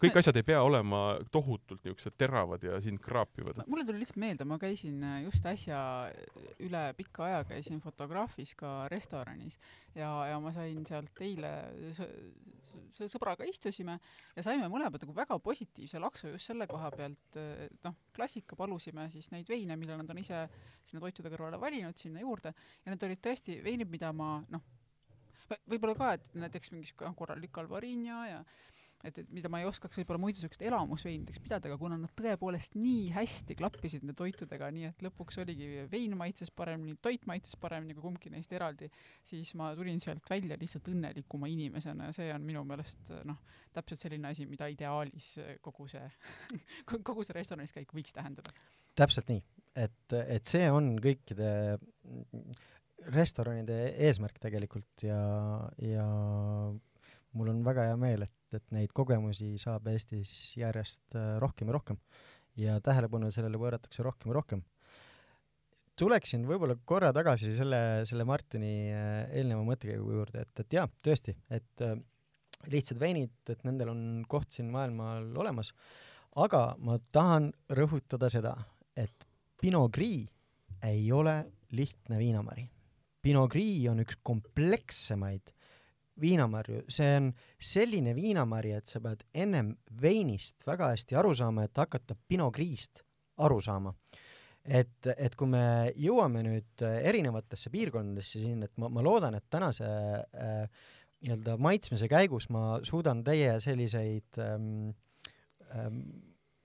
[0.01, 3.63] kõik asjad ei pea olema tohutult niisugused teravad ja sind kraapivad.
[3.67, 5.79] mulle tuli lihtsalt meelde, ma käisin äh, just äsja
[6.09, 9.59] äh, üle pika aja käisin fotograafis ka restoranis
[9.95, 11.51] ja, ja ma sain sealt eile
[11.95, 13.97] see sõbraga istusime
[14.35, 17.37] ja saime mõlemad nagu väga positiivse laksu just selle koha pealt,
[17.83, 20.45] noh, klassika palusime siis neid veine, mille nad on ise
[20.85, 24.65] sinna toitude kõrvale valinud sinna juurde ja need olid tõesti veinid, mida ma noh,
[25.69, 28.41] võib-olla ka, et näiteks mingi siuke korralik Alvarinho ja
[29.03, 32.77] et, et mida ma ei oskaks võib-olla muidu siukest elamusveinideks pidada, aga kuna nad tõepoolest
[32.79, 37.97] nii hästi klappisid nende toitudega, nii et lõpuks oligi vein maitses paremini, toit maitses paremini
[37.97, 38.89] kui kumbki neist eraldi,
[39.25, 43.41] siis ma tulin sealt välja lihtsalt õnnelikuma inimesena ja see on minu meelest noh,
[43.75, 45.33] täpselt selline asi, mida ideaalis
[45.65, 46.05] kogu see
[47.07, 48.53] kogu see restoranis käik võiks tähendada.
[48.95, 49.43] täpselt nii,
[49.75, 51.51] et, et see on kõikide
[53.13, 53.77] restoranide
[54.07, 55.19] eesmärk tegelikult ja,
[55.83, 56.05] ja
[57.35, 61.77] mul on väga hea meel, et, et neid kogemusi saab Eestis järjest äh, rohkem ja
[61.77, 61.99] rohkem
[62.59, 64.63] ja tähelepanu sellele pööratakse rohkem ja rohkem.
[65.95, 71.35] tuleksin võib-olla korra tagasi selle, selle Martini äh, eelneva mõttekäigu juurde, et, et jaa, tõesti,
[71.49, 71.97] et äh,
[72.71, 75.71] lihtsad veinid, et nendel on koht siin maailmal olemas,
[76.35, 78.55] aga ma tahan rõhutada seda,
[78.95, 79.27] et
[79.61, 80.27] Pinot Gris
[80.83, 81.37] ei ole
[81.75, 82.67] lihtne viinamari.
[83.23, 85.54] Pinot Gris on üks komplekssemaid
[86.21, 91.81] viinamarju, see on selline viinamari, et sa pead ennem veinist väga hästi aru saama, et
[91.83, 93.03] hakata Pinot Gris'ist
[93.43, 93.93] aru saama.
[94.65, 99.45] et, et kui me jõuame nüüd äh, erinevatesse piirkondadesse siin, et ma, ma loodan, et
[99.53, 100.87] tänase äh,
[101.21, 104.89] nii-öelda maitsmise käigus ma suudan teie selliseid ähm,
[105.73, 106.01] ähm,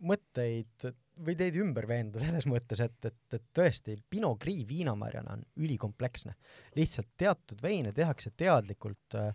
[0.01, 0.89] mõtteid
[1.24, 6.35] või teid ümber veenda selles mõttes, et, et, et tõesti, Pinot Gris viinamarjana on ülikompleksne.
[6.76, 9.33] lihtsalt teatud veine tehakse teadlikult äh,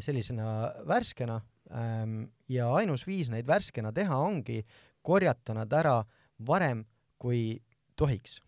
[0.00, 4.62] sellisena värskena ähm, ja ainus viis neid värskena teha ongi
[5.02, 6.00] korjata nad ära
[6.46, 6.84] varem,
[7.18, 7.60] kui
[7.96, 8.40] tohiks.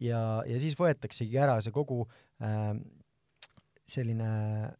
[0.00, 2.02] ja, ja siis võetaksegi ära see kogu
[2.42, 2.82] ähm,
[3.86, 4.72] selline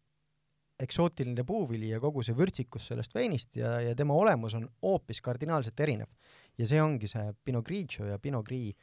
[0.81, 5.81] eksootiline puuvili ja kogu see vürtsikus sellest veinist ja, ja tema olemus on hoopis kardinaalselt
[5.81, 6.11] erinev
[6.59, 8.77] ja see ongi see Pinot Grigio ja Pinot Gris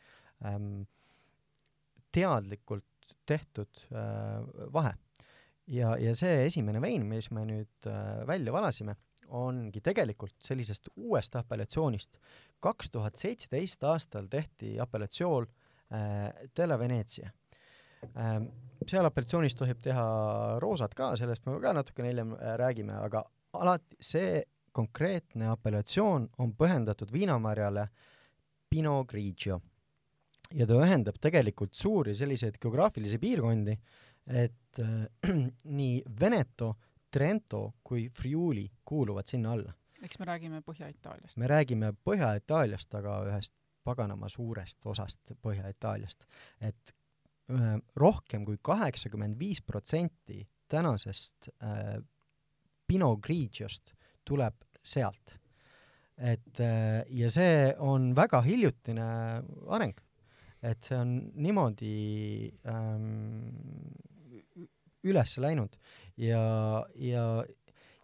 [0.45, 0.83] ähm,
[2.11, 4.41] teadlikult tehtud äh,
[4.73, 4.93] vahe.
[5.67, 8.95] ja, ja see esimene vein, mis me nüüd äh, välja valasime,
[9.31, 12.17] ongi tegelikult sellisest uuest apellatsioonist.
[12.59, 17.31] kaks tuhat seitseteist aastal tehti apellatsioon äh, Della Venezia
[18.15, 18.49] ähm,.
[18.87, 20.05] seal apellatsioonis tohib teha
[20.59, 26.55] roosat ka, sellest me ka natukene hiljem äh, räägime, aga alati see konkreetne apellatsioon on
[26.55, 27.87] pühendatud viinamarjale
[28.69, 29.59] Pinot Grigio
[30.55, 33.75] ja ta ühendab tegelikult suuri selliseid geograafilisi piirkondi,
[34.27, 35.33] et äh,
[35.79, 36.75] nii Veneto,
[37.11, 39.73] Trento kui Friuli kuuluvad sinna alla.
[40.01, 41.37] eks me räägime Põhja-Itaaliast?
[41.37, 46.25] me räägime Põhja-Itaaliast, aga ühest paganama suurest osast Põhja-Itaaliast.
[46.61, 46.95] et
[47.51, 51.99] äh, rohkem kui kaheksakümmend viis protsenti tänasest äh,
[52.87, 53.93] Pinot Grigiost
[54.31, 55.37] tuleb sealt.
[56.21, 59.07] et äh, ja see on väga hiljutine
[59.67, 59.97] areng.
[60.61, 63.97] et see on niimoodi ähm,
[65.03, 65.77] üles läinud
[66.21, 67.25] ja, ja,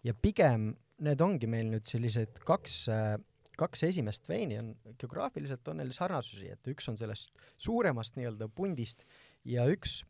[0.02, 3.14] ja pigem need ongi meil nüüd sellised kaks äh,
[3.58, 9.02] kaks esimest veini on, geograafiliselt on neil sarnasusi, et üks on sellest suuremast nii-öelda pundist
[9.46, 10.00] ja üks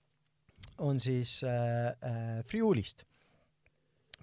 [0.84, 3.04] on siis äh, äh, Friulist,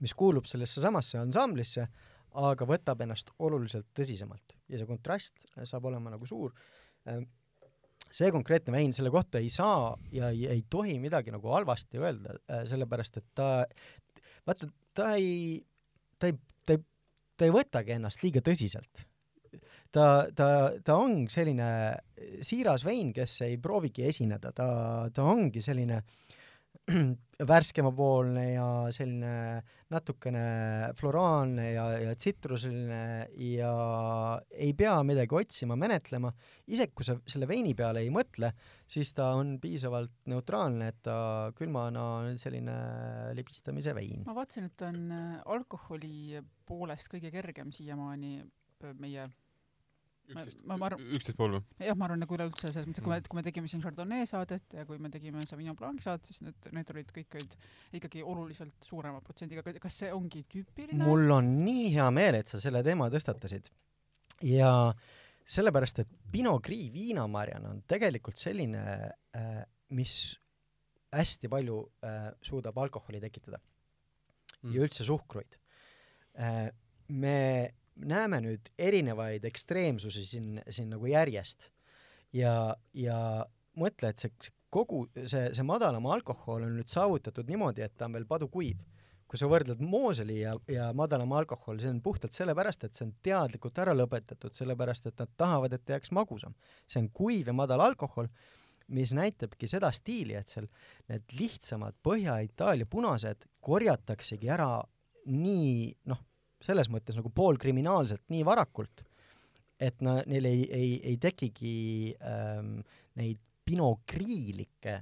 [0.03, 1.87] mis kuulub sellesse samasse ansamblisse,
[2.35, 4.55] aga võtab ennast oluliselt tõsisemalt.
[4.67, 6.51] Ja see kontrast saab olema nagu suur.
[7.07, 7.21] Äh,
[8.11, 12.37] see konkreetne vein, selle kohta ei saa ja ei, ei tohi midagi nagu halvasti öelda,
[12.51, 13.49] äh, sellepärast et ta,
[14.47, 15.59] vaata, ta ei,
[16.19, 16.83] ta ei, ta ei,
[17.35, 19.05] ta ei võtagi ennast liiga tõsiselt.
[19.95, 20.47] ta, ta,
[20.83, 21.67] ta on selline
[22.43, 24.67] siiras vein, kes ei proovigi esineda, ta,
[25.13, 26.01] ta ongi selline
[27.51, 30.43] värskemapoolne ja selline natukene
[30.95, 33.71] floraalne ja, ja tsitruseline ja
[34.53, 36.31] ei pea midagi otsima, menetlema,
[36.71, 38.51] isegi kui sa selle veini peale ei mõtle,
[38.87, 41.17] siis ta on piisavalt neutraalne, et ta
[41.57, 42.75] külmana on selline
[43.37, 44.23] libistamise vein.
[44.27, 49.27] ma vaatasin, et on äh, alkoholi poolest kõige kergem siiamaani äh, meie
[50.33, 51.61] üksteist pool või?
[51.85, 54.29] jah, ma arvan, nagu üleüldse selles mõttes, et kui me, kui me tegime siin Chardonnay
[54.29, 57.57] saadet ja kui me tegime Sauvignon Blanc saadet, siis need, need olid kõik olid
[57.99, 61.03] ikkagi oluliselt suurema protsendiga, kas see ongi tüüpiline?
[61.05, 63.69] mul on nii hea meel, et sa selle teema tõstatasid.
[64.49, 64.71] ja
[65.45, 68.81] sellepärast, et Pinot Gris viinamarjana on tegelikult selline,
[69.37, 69.61] äh,
[69.93, 70.35] mis
[71.15, 74.73] hästi palju äh, suudab alkoholi tekitada mm.
[74.73, 75.59] ja üldse suhkruid.
[76.41, 76.69] Äh,
[77.13, 77.37] me
[77.95, 81.69] näeme nüüd erinevaid ekstreemsusi siin, siin nagu järjest
[82.35, 83.19] ja, ja
[83.79, 88.09] mõtle, et see, see kogu see, see madalam alkohol on nüüd saavutatud niimoodi, et ta
[88.09, 88.83] on veel padukuiv.
[89.25, 93.13] kui sa võrdled Moseli ja, ja madalama alkohol, see on puhtalt sellepärast, et see on
[93.25, 96.53] teadlikult ära lõpetatud, sellepärast et nad tahavad, et jääks magusam.
[96.87, 98.29] see on kuiv ja madal alkohol,
[98.93, 100.67] mis näitabki seda stiili, et seal
[101.09, 104.69] need lihtsamad Põhja-Itaalia punased korjataksegi ära
[105.25, 106.21] nii noh,
[106.63, 109.03] selles mõttes nagu poolkriminaalselt nii varakult,
[109.81, 112.77] et na-, neil ei, ei, ei tekigi ähm,
[113.19, 114.99] neid pinokriilikke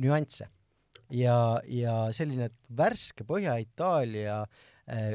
[0.00, 0.48] nüansse.
[1.12, 5.14] ja, ja selline värske Põhja-Itaalia äh,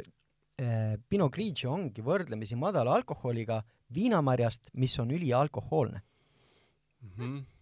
[0.62, 3.62] äh, Pinot Grigio ongi võrdlemisi madala alkoholiga
[3.94, 7.12] viinamarjast, mis on ülialkohoolne mm.
[7.18, 7.53] -hmm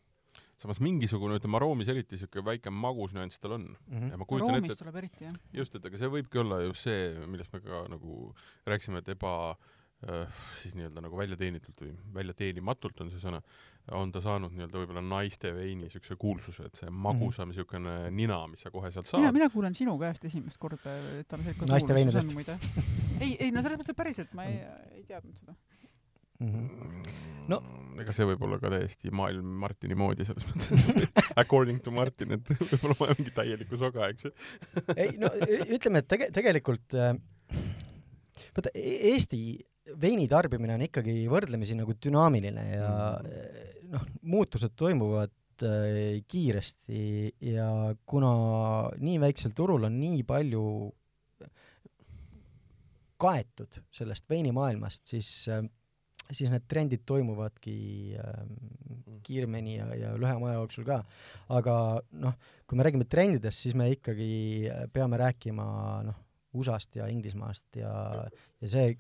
[0.62, 3.98] samas mingisugune, ütleme aroomis eriti niisugune väike magus nüanss tal on mm.
[3.98, 4.14] -hmm.
[4.14, 5.38] ja ma kujutan aroomis ette, et tuleb eriti, jah.
[5.62, 8.18] just, et aga see võibki olla just see, millest me ka nagu
[8.70, 13.42] rääkisime, et eba äh, siis nii-öelda nagu välja teenitult või välja teenimatult on see sõna,
[13.98, 18.22] on ta saanud nii-öelda võib-olla naiste veini niisuguse kuulsuse, et see magusam niisugune mm -hmm.
[18.22, 19.22] nina, mis sa kohe sealt saad.
[19.24, 22.38] mina, mina kuulen sinu käest esimest korda, et tal selline naiste veinudest.
[23.20, 25.58] ei, ei no selles mõttes, et päriselt ma ei, ei teadnud seda
[26.42, 26.52] mm.
[26.52, 27.14] -hmm.
[27.54, 27.62] no
[28.02, 31.10] ega see võib olla ka täiesti maailm Martini moodi selles mõttes
[31.42, 34.34] according to Martin, et võib-olla ma olengi täielikku soga, eks ju
[35.02, 35.32] ei no
[35.68, 37.14] ütleme, et tege-, tegelikult äh,
[38.56, 39.42] vaata e-, Eesti
[40.02, 43.92] veini tarbimine on ikkagi võrdlemisi nagu dünaamiline ja mm.
[43.96, 45.34] noh, muutused toimuvad
[45.68, 47.04] äh, kiiresti
[47.52, 47.68] ja
[48.06, 48.34] kuna
[49.02, 50.66] nii väiksel turul on nii palju
[53.22, 55.62] kaetud sellest veinimaailmast, siis äh,
[56.32, 57.76] siis need trendid toimuvadki
[58.18, 59.20] mm.
[59.26, 61.02] kiiremini ja, ja lühema aja jooksul ka.
[61.54, 61.76] aga
[62.24, 64.32] noh, kui me räägime trendidest, siis me ikkagi
[64.72, 65.66] äh, peame rääkima
[66.08, 66.20] noh,
[66.58, 67.94] USA-st ja Inglismaast ja,
[68.62, 68.96] ja see,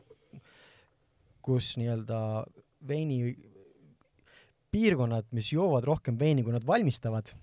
[1.44, 2.20] kus nii-öelda
[2.88, 3.34] veini
[4.72, 7.34] piirkonnad, mis joovad rohkem veini, kui nad valmistavad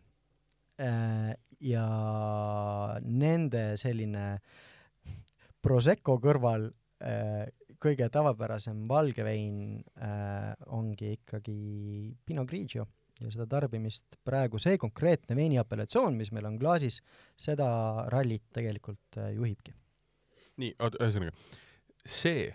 [0.81, 1.85] äh,, ja
[3.03, 4.38] nende selline
[5.59, 6.68] Prosecco kõrval
[7.03, 7.48] äh,
[7.83, 11.59] kõige tavapärasem valge vein äh, ongi ikkagi
[12.27, 12.87] Pinot Grigio
[13.19, 17.01] ja seda tarbimist praegu see konkreetne veiniapellatsioon, mis meil on klaasis,
[17.38, 17.69] seda
[18.12, 19.75] rallit tegelikult äh, juhibki.
[20.59, 21.35] nii, oota, ühesõnaga,
[22.03, 22.49] see,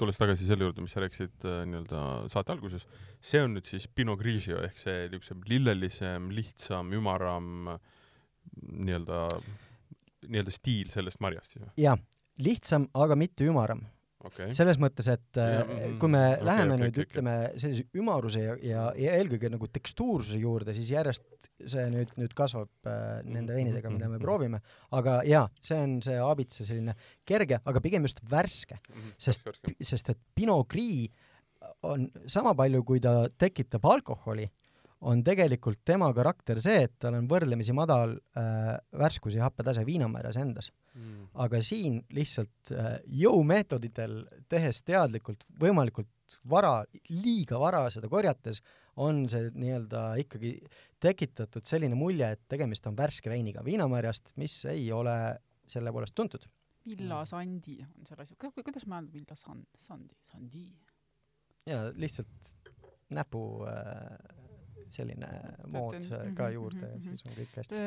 [0.00, 2.86] tulles tagasi selle juurde, mis sa rääkisid äh, nii-öelda saate alguses,
[3.20, 7.74] see on nüüd siis Pinot Grigio ehk see niisugusem lillelisem, lihtsam, ümaram
[8.62, 9.26] nii-öelda,
[10.28, 11.74] nii-öelda stiil sellest marjast siis või?
[11.84, 12.00] jah,
[12.42, 13.84] lihtsam, aga mitte ümaram
[14.28, 14.52] okay..
[14.56, 18.44] selles mõttes, et ja, mm, kui me okay, läheme okay, nüüd okay, ütleme sellise ümaruse
[18.44, 23.56] ja, ja, ja eelkõige nagu tekstuursuse juurde, siis järjest see nüüd, nüüd kasvab äh, nende
[23.56, 24.62] veinidega, mida me proovime,
[24.98, 26.96] aga jaa, see on see aabitsa selline
[27.28, 28.78] kerge, aga pigem just värske.
[28.88, 29.52] Mm, -hmm, sest,
[29.92, 31.10] sest et Pinot Gris
[31.86, 34.48] on sama palju, kui ta tekitab alkoholi,
[35.08, 40.38] on tegelikult tema karakter see, et tal on võrdlemisi madal äh, värskus ja happetase viinamarjas
[40.40, 41.32] endas mm..
[41.44, 44.20] aga siin lihtsalt äh, jõumeetoditel,
[44.52, 48.62] tehes teadlikult võimalikult vara, liiga vara seda korjates,
[49.02, 50.54] on see nii-öelda ikkagi
[51.02, 55.16] tekitatud selline mulje, et tegemist on värske veiniga viinamarjast, mis ei ole
[55.68, 56.46] selle poolest tuntud.
[56.86, 60.64] villasandi on selle asi, kuidas ma ütlen villasand, sandi, sandi?
[61.68, 62.54] jaa, lihtsalt
[63.12, 64.42] näpu äh,
[64.94, 65.28] selline
[65.72, 67.80] mood ka mhm, juurde ja siis on kõik hästi.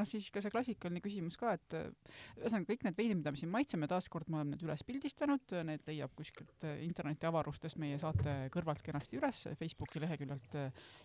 [0.00, 3.52] noh, siis ka see klassikaline küsimus ka, et ühesõnaga kõik need veinid, mida me siin
[3.52, 8.84] maitseme, taaskord me oleme need üles pildistanud, need leiab kuskilt interneti avarustest meie saate kõrvalt
[8.86, 10.58] kenasti üles, Facebooki leheküljelt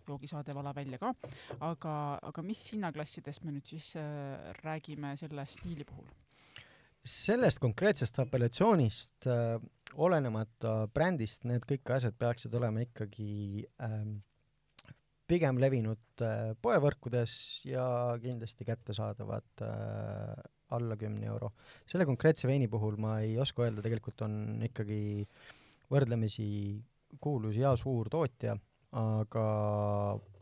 [0.07, 1.13] joogisaade Vala välja ka,
[1.65, 3.95] aga, aga mis hinnaklassidest me nüüd siis
[4.63, 6.07] räägime selle stiili puhul?
[7.05, 9.59] sellest konkreetsest apellatsioonist äh,
[10.01, 14.17] olenemata brändist, need kõik asjad peaksid olema ikkagi ähm,
[15.29, 17.33] pigem levinud äh, poevõrkudes
[17.69, 17.85] ja
[18.21, 20.35] kindlasti kättesaadavad äh,
[20.75, 21.51] alla kümne euro.
[21.87, 25.25] selle konkreetse veini puhul ma ei oska öelda, tegelikult on ikkagi
[25.91, 26.47] võrdlemisi
[27.21, 28.55] kuulus ja suur tootja,
[28.95, 29.45] aga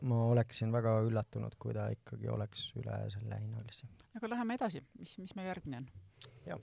[0.08, 3.88] ma oleksin väga üllatunud, kui ta ikkagi oleks üle selle hinnalisse.
[4.16, 5.90] aga läheme edasi, mis, mis meil järgmine on?
[6.48, 6.62] jah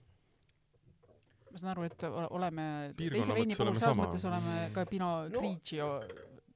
[1.52, 2.66] ma saan aru, et oleme
[2.98, 5.42] teise veini puhul selles mõttes oleme ka Pinot no.
[5.42, 5.90] Grigio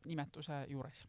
[0.06, 1.06] nimetuse juures.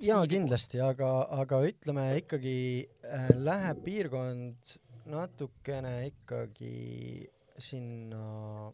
[0.00, 1.08] Jaa, kindlasti, aga,
[1.42, 2.56] aga ütleme ikkagi
[3.04, 4.76] äh, läheb piirkond
[5.10, 7.28] natukene ikkagi
[7.60, 8.70] sinna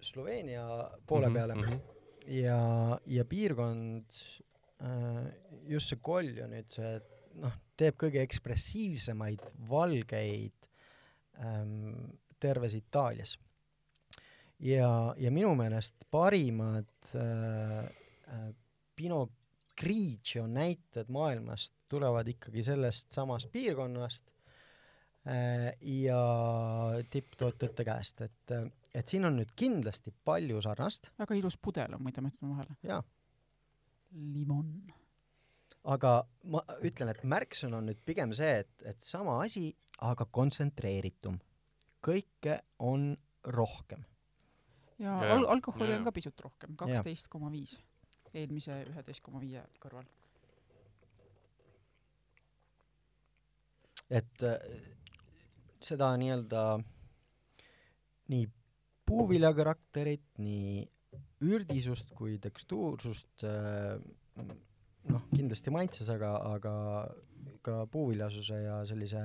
[0.00, 0.64] Sloveenia
[1.06, 1.80] poole -hmm, peale mm -hmm.
[2.26, 4.10] ja, ja piirkond
[4.82, 5.32] äh,,
[5.66, 7.00] just see Kolja nüüd see,
[7.34, 10.70] noh, teeb kõige ekspressiivsemaid valgeid
[11.38, 13.38] ähm, terves Itaalias.
[14.58, 17.84] ja, ja minu meelest parimad äh,
[18.28, 18.54] äh,
[18.98, 19.30] Pinot
[19.78, 24.30] Grigio näited maailmast tulevad ikkagi sellest samast piirkonnast
[25.28, 26.22] äh, ja
[27.10, 28.54] tipptootjate käest, et,
[28.94, 31.12] et siin on nüüd kindlasti palju sarnast.
[31.18, 32.78] väga ilus pudel on muide, ma ütlen vahele.
[32.82, 33.02] jaa.
[34.34, 34.72] limon.
[35.94, 36.12] aga
[36.50, 39.68] ma ütlen, et märksõna on nüüd pigem see, et, et sama asi,
[40.10, 41.38] aga kontsentreeritum
[42.02, 43.12] kõike on
[43.54, 44.02] rohkem.
[44.98, 46.00] ja al alkoholi ja.
[46.00, 47.76] on ka pisut rohkem, kaksteist koma viis
[48.34, 50.06] eelmise üheteist koma viie kõrval.
[54.08, 54.56] et äh,
[55.84, 56.62] seda nii-öelda
[58.32, 58.46] nii
[59.08, 60.80] puuvilja karakterit, nii
[61.44, 64.00] ürdisust kui tekstuursust äh,
[65.12, 66.74] noh, kindlasti maitses, aga, aga
[67.64, 69.22] ka puuviljasuse ja sellise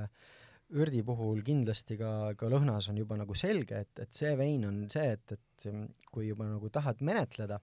[0.73, 4.83] ürdi puhul kindlasti ka, ka lõhnas on juba nagu selge, et, et see vein on
[4.91, 5.67] see, et, et
[6.11, 7.59] kui juba nagu tahad menetleda,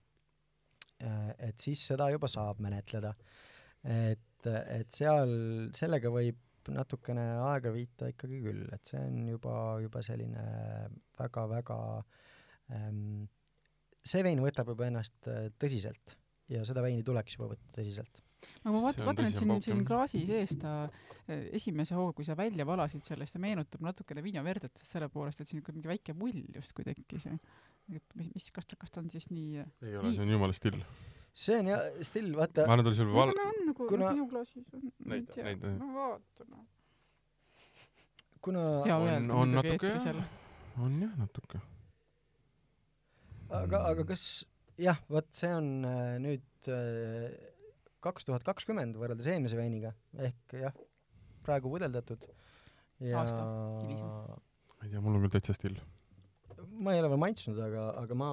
[1.00, 3.14] et siis seda juba saab menetleda.
[3.82, 5.32] et, et seal,
[5.76, 6.38] sellega võib
[6.70, 10.42] natukene aega viita ikkagi küll, et see on juba, juba selline
[11.18, 11.78] väga-väga
[12.76, 13.28] ähm,
[14.04, 16.16] see vein võtab juba ennast äh, tõsiselt
[16.52, 20.22] ja seda veini tuleks juba võtta tõsiselt aga ma vaatan, vaatan, et siin, siin klaasi
[20.28, 20.74] sees ta
[21.26, 25.50] eh, esimese hooga, kui sa välja valasid sellest, ta meenutab natukene viinaverdet selle poolest, et
[25.50, 27.28] siin niisugune mingi väike mull justkui tekkis.
[27.98, 30.56] Et mis, mis, kas ta, kas ta on siis nii ei ole, see on jumala
[30.56, 30.78] still.
[31.44, 32.66] see on jah, still, vaata.
[32.68, 33.34] ma arvan, ta oli sul val-.
[33.46, 34.12] on nagu kuna...
[34.14, 34.86] minu klaasis on.
[35.12, 35.74] näita, näita.
[35.78, 36.64] no vaata noh.
[38.46, 40.22] kuna on, on natuke jah,
[40.80, 41.62] on jah, natuke.
[43.62, 44.26] aga, aga kas
[44.80, 47.30] jah, vot see on äh, nüüd äh,
[48.04, 49.92] kaks tuhat kakskümmend võrreldes eelmise veiniga
[50.28, 50.76] ehk jah,
[51.44, 52.26] praegu võdeldatud
[53.04, 53.42] ja aasta
[53.84, 54.06] hilisem.
[54.06, 55.80] ma ei tea, mul on küll täitsa still.
[56.80, 58.28] Ma ei ole veel maitsnud, aga, aga ma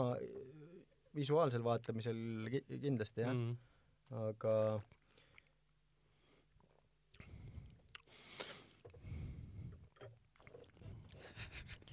[1.18, 2.20] visuaalsel vaatlemisel
[2.54, 3.34] ki kindlasti jah.
[3.34, 3.54] Mm,
[4.28, 4.54] aga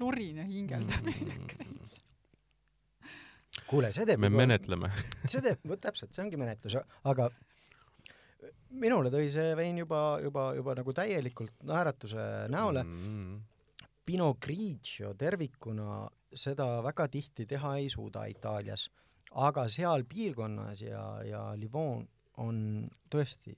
[0.00, 1.46] lurine hingeldamine mm.
[1.46, 1.74] -hmm
[3.74, 4.90] kuule, see teeb me juba, menetleme.
[5.30, 6.76] see teeb, vot täpselt, see ongi menetlus,
[7.10, 7.28] aga
[8.82, 12.84] minule tõi see vein juba, juba, juba nagu täielikult naeratuse näole.
[12.84, 13.42] Mm.
[14.04, 16.02] Pinot Grigio tervikuna
[16.38, 18.88] seda väga tihti teha ei suuda Itaalias,
[19.44, 22.04] aga seal piirkonnas ja, ja Livon
[22.42, 22.58] on
[23.10, 23.54] tõesti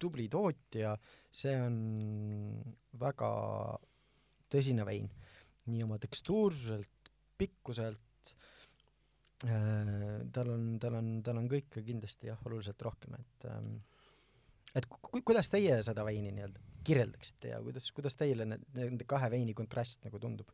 [0.00, 0.94] tubli tootja,
[1.30, 1.76] see on
[3.00, 3.30] väga
[4.50, 5.10] tõsine vein,
[5.68, 8.32] nii oma tekstuursuselt, pikkuselt
[9.44, 13.74] äh,, tal on, tal on, tal on kõike kindlasti jah, oluliselt rohkem, et ähm,
[14.76, 19.30] et ku-, kuidas teie seda veini nii-öelda kirjeldaksite ja kuidas, kuidas teile need, nende kahe
[19.32, 20.50] veini kontrast nagu tundub?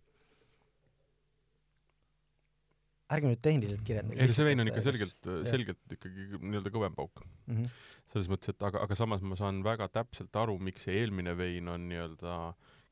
[3.12, 4.22] Ärge nüüd tehniliselt kirjeldage.
[4.22, 7.58] ei, see vein on ikka selgelt, selgelt ikkagi nii-öelda kõvem pauk mm.
[7.58, 7.84] -hmm.
[8.12, 11.68] selles mõttes, et aga, aga samas ma saan väga täpselt aru, miks see eelmine vein
[11.70, 12.40] on nii-öelda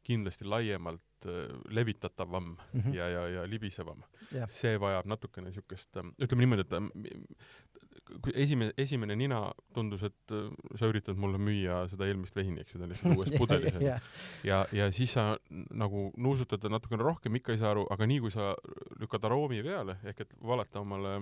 [0.05, 2.95] kindlasti laiemalt äh, levitatavam mm -hmm.
[2.95, 4.03] ja, ja, ja libisevam.
[4.49, 7.74] see vajab natukene niisugust, ütleme niimoodi, et kui
[8.35, 9.41] esimene, esimene nina
[9.75, 10.49] tundus, et äh,
[10.79, 13.95] sa üritad mulle müüa seda eelmist veini, eks ju, ta on lihtsalt uues pudelis onju.
[14.49, 15.27] ja, ja siis sa
[15.75, 18.53] nagu nuusutad natukene rohkem, ikka ei saa aru, aga nii kui sa
[19.01, 21.17] lükkad aroomi peale ehk et valata omale,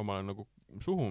[0.00, 0.46] omale nagu
[0.82, 1.10] suhu,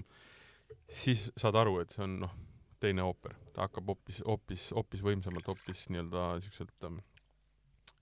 [0.90, 2.36] siis saad aru, et see on noh,
[2.82, 7.00] teine ooper, ta hakkab hoopis, hoopis, hoopis võimsamalt, hoopis nii-öelda siukselt ähm,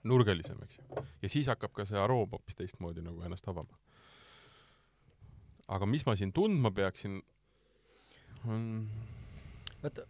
[0.08, 1.04] nurgelisem, eks ju.
[1.24, 3.80] ja siis hakkab ka see aroom hoopis teistmoodi nagu ennast avama.
[5.76, 7.20] Aga mis ma siin tundma peaksin,
[8.48, 8.64] on
[9.84, 10.06] vaata,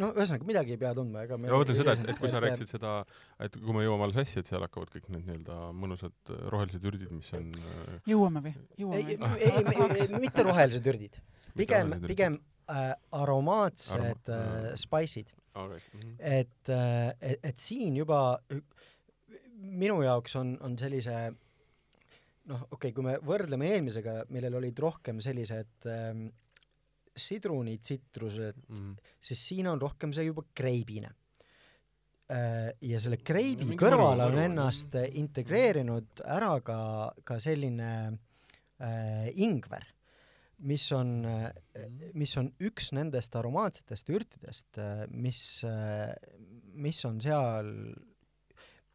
[0.00, 2.40] no ühesõnaga midagi ei pea tundma, ega me ma mõtlen seda, et, et kui sa
[2.44, 2.94] rääkisid seda,
[3.42, 6.88] et kui me jõuame alles hästi, et seal hakkavad kõik need nii-öelda mõnusad äh, rohelised
[6.88, 8.54] ürdid, mis on äh, jõuame või?
[8.80, 11.20] jõuame ei, ei, mitte rohelised ürdid.
[11.58, 12.92] pigem, pigem äh,
[13.22, 15.80] aromaatsed Aroma, äh, spice'id okay..
[15.92, 16.14] Mm -hmm.
[16.18, 18.38] et, äh, et, et siin juba
[19.62, 21.32] minu jaoks on, on sellise
[22.50, 26.26] noh, okei okay,, kui me võrdleme eelmisega, millel olid rohkem sellised ähm,
[27.12, 31.12] sidruni tsitrused mm, siis siin on rohkem see juba kreibine
[32.32, 32.72] äh,.
[32.80, 36.78] ja selle kreibi ja kõrvale on ennast integreerinud ära ka,
[37.24, 39.86] ka selline äh, ingver
[40.62, 42.12] mis on, mhm.
[42.18, 44.78] mis on üks nendest aromaatsetest ürtidest,
[45.10, 45.42] mis,
[46.86, 47.72] mis on seal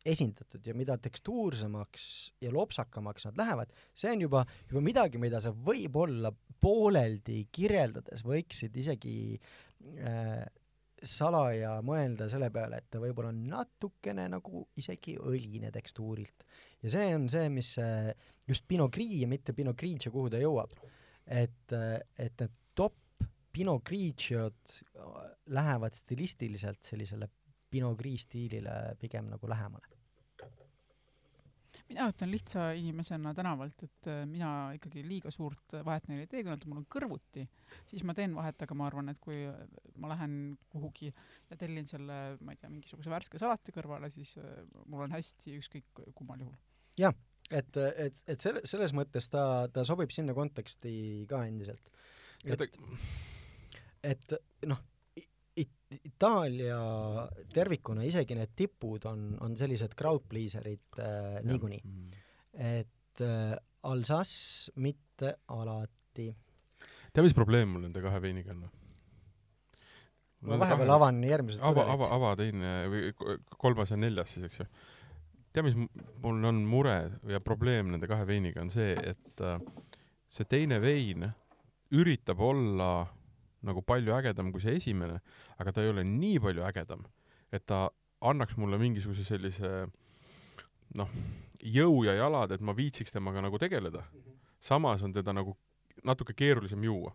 [0.08, 2.05] esindatud ja mida tekstuursemaks
[2.43, 6.32] ja lopsakamaks nad lähevad, see on juba, juba midagi, mida sa võib-olla
[6.62, 10.45] pooleldi kirjeldades võiksid isegi äh,
[10.97, 16.47] salaja mõelda selle peale, et ta võib-olla on natukene nagu isegi õline tekstuurilt.
[16.82, 17.76] ja see on see, mis
[18.47, 20.74] just Pinot Gris ja mitte Pinot Grigio, kuhu ta jõuab
[21.28, 21.76] et,
[22.18, 22.95] et need top
[23.51, 24.74] Pinot Grigiod
[25.53, 27.30] lähevad stilistiliselt sellisele
[27.70, 29.97] Pinot Gris stiilile pigem nagu lähemale
[31.88, 36.44] mina ütlen lihtsa inimesena tänavalt, et äh, mina ikkagi liiga suurt vahet neile ei tee,
[36.44, 37.46] kui nad mul on kõrvuti,
[37.90, 39.40] siis ma teen vahet, aga ma arvan, et kui
[40.02, 44.60] ma lähen kuhugi ja tellin selle, ma ei tea, mingisuguse värske salati kõrvale, siis äh,
[44.86, 46.58] mul on hästi ükskõik kummal juhul.
[47.00, 47.16] jah,
[47.52, 50.94] et, et, et selle, selles mõttes ta, ta sobib sinna konteksti
[51.30, 51.92] ka endiselt.
[52.46, 52.80] et,
[54.04, 54.84] et noh,
[55.88, 56.80] Itaalia
[57.54, 61.80] tervikuna, isegi need tipud on, on sellised crowd pleaser'id äh, niikuinii.
[62.60, 63.54] et äh,
[63.88, 66.28] Alsace mitte alati.
[67.14, 68.68] tead, mis probleem mul nende kahe veiniga on?
[70.42, 70.98] ma vahepeal kahe...
[71.00, 73.14] avan järgmised ava, ava, ava teine või
[73.56, 74.68] kolmas ja neljas siis, eks ju
[75.58, 75.78] tea, mis
[76.22, 76.98] mul on mure
[77.32, 79.58] ja probleem nende kahe veiniga on see, et äh,
[80.30, 81.26] see teine vein
[81.98, 82.92] üritab olla
[83.66, 85.20] nagu palju ägedam kui see esimene,
[85.58, 87.05] aga ta ei ole nii palju ägedam,
[87.51, 87.88] et ta
[88.22, 89.88] annaks mulle mingisuguse sellise
[90.97, 91.10] noh,
[91.62, 94.03] jõu ja jalad, et ma viitsiks temaga nagu tegeleda.
[94.60, 95.58] samas on teda nagu
[96.03, 97.14] natuke keerulisem juua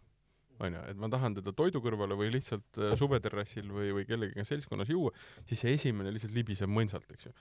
[0.62, 4.92] onju, et ma tahan teda toidu kõrvale või lihtsalt äh, suveterrassil või, või kellegagi seltskonnas
[4.92, 5.12] juua,
[5.48, 7.34] siis see esimene lihtsalt libiseb mõnsalt, eks ju.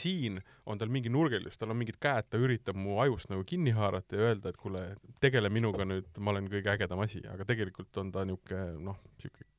[0.00, 3.74] siin on tal mingi nurgelis, tal on mingid käed, ta üritab mu ajust nagu kinni
[3.76, 4.86] haarata ja öelda, et kuule,
[5.22, 9.52] tegele minuga nüüd, ma olen kõige ägedam asi, aga tegelikult on ta niisugune noh, niisugune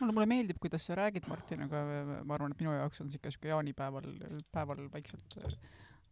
[0.00, 1.82] mulle, mulle meeldib, kuidas sa räägid, Martin, aga
[2.24, 4.08] ma arvan, et minu jaoks on siuke siuke jaanipäeval,
[4.54, 5.36] päeval vaikselt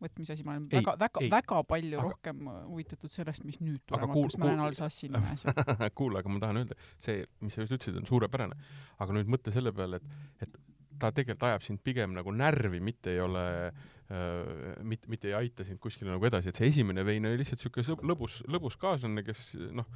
[0.03, 3.83] võtmise asi, ma olen ei, väga, väga, väga palju aga, rohkem huvitatud sellest, mis nüüd
[3.89, 5.45] tuleb, kus ma näen Alsassi nimes
[5.99, 8.59] kuule, aga ma tahan öelda, see, mis sa just ütlesid, on suurepärane.
[9.03, 10.59] aga nüüd mõtle selle peale, et, et
[10.99, 15.67] ta tegelikult ajab sind pigem nagu närvi, mitte ei ole äh,, mitte, mitte ei aita
[15.67, 19.53] sind kuskile nagu edasi, et see esimene vein oli lihtsalt sõb-, lõbus, lõbus kaaslane, kes
[19.75, 19.87] noh,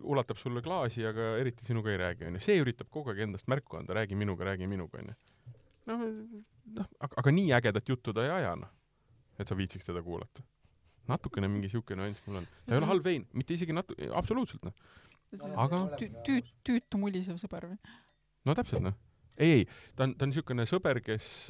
[0.00, 2.42] ulatab sulle klaasi, aga eriti sinuga ei räägi, onju.
[2.46, 5.16] see üritab kogu aeg endast märku anda, räägi minuga, räägi minuga, onju.
[5.90, 6.04] noh,
[6.78, 8.79] noh, aga, aga nii ägedat juttu ta ei aja, noh
[9.40, 10.44] et sa viitsiks teda kuulata.
[11.10, 12.48] natukene mingi siuke nüanss mul on.
[12.66, 14.74] ta ei ole halb vein, mitte isegi natu-, absoluutselt noh.
[15.58, 17.78] aga tüü-, tüü-, tüütu mullisev sõber või?
[18.46, 18.98] no täpselt noh.
[19.36, 19.64] ei, ei,
[19.96, 21.48] ta on, ta on niisugune sõber, kes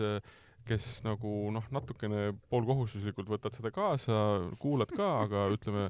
[0.69, 4.15] kes nagu noh, natukene poolkohustuslikult võtad seda kaasa,
[4.61, 5.87] kuulad ka, aga ütleme,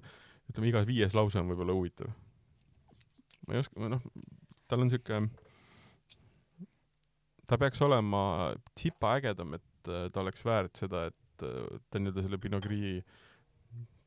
[0.48, 2.12] ütleme iga viies lause on võib-olla huvitav.
[3.46, 4.04] ma ei oska, noh,
[4.70, 5.26] tal on niisugune
[7.50, 8.22] ta peaks olema
[8.78, 13.04] tsipa ägedam, et ta oleks väärt seda, et et ta nii-öelda selle Pinot Gris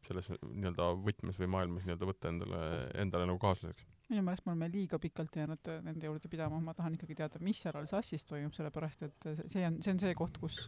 [0.08, 2.62] selles nii-öelda võtmes või maailmas nii-öelda võtta endale,
[3.00, 3.86] endale nagu kaaslaseks.
[4.10, 7.62] minu meelest me oleme liiga pikalt jäänud nende juurde pidama, ma tahan ikkagi teada, mis
[7.64, 10.60] seal Alsace'is toimub, sellepärast et see on, see on see koht, kus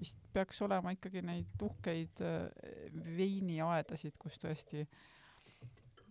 [0.00, 2.24] vist peaks olema ikkagi neid uhkeid
[3.20, 4.86] veiniaedasid, kus tõesti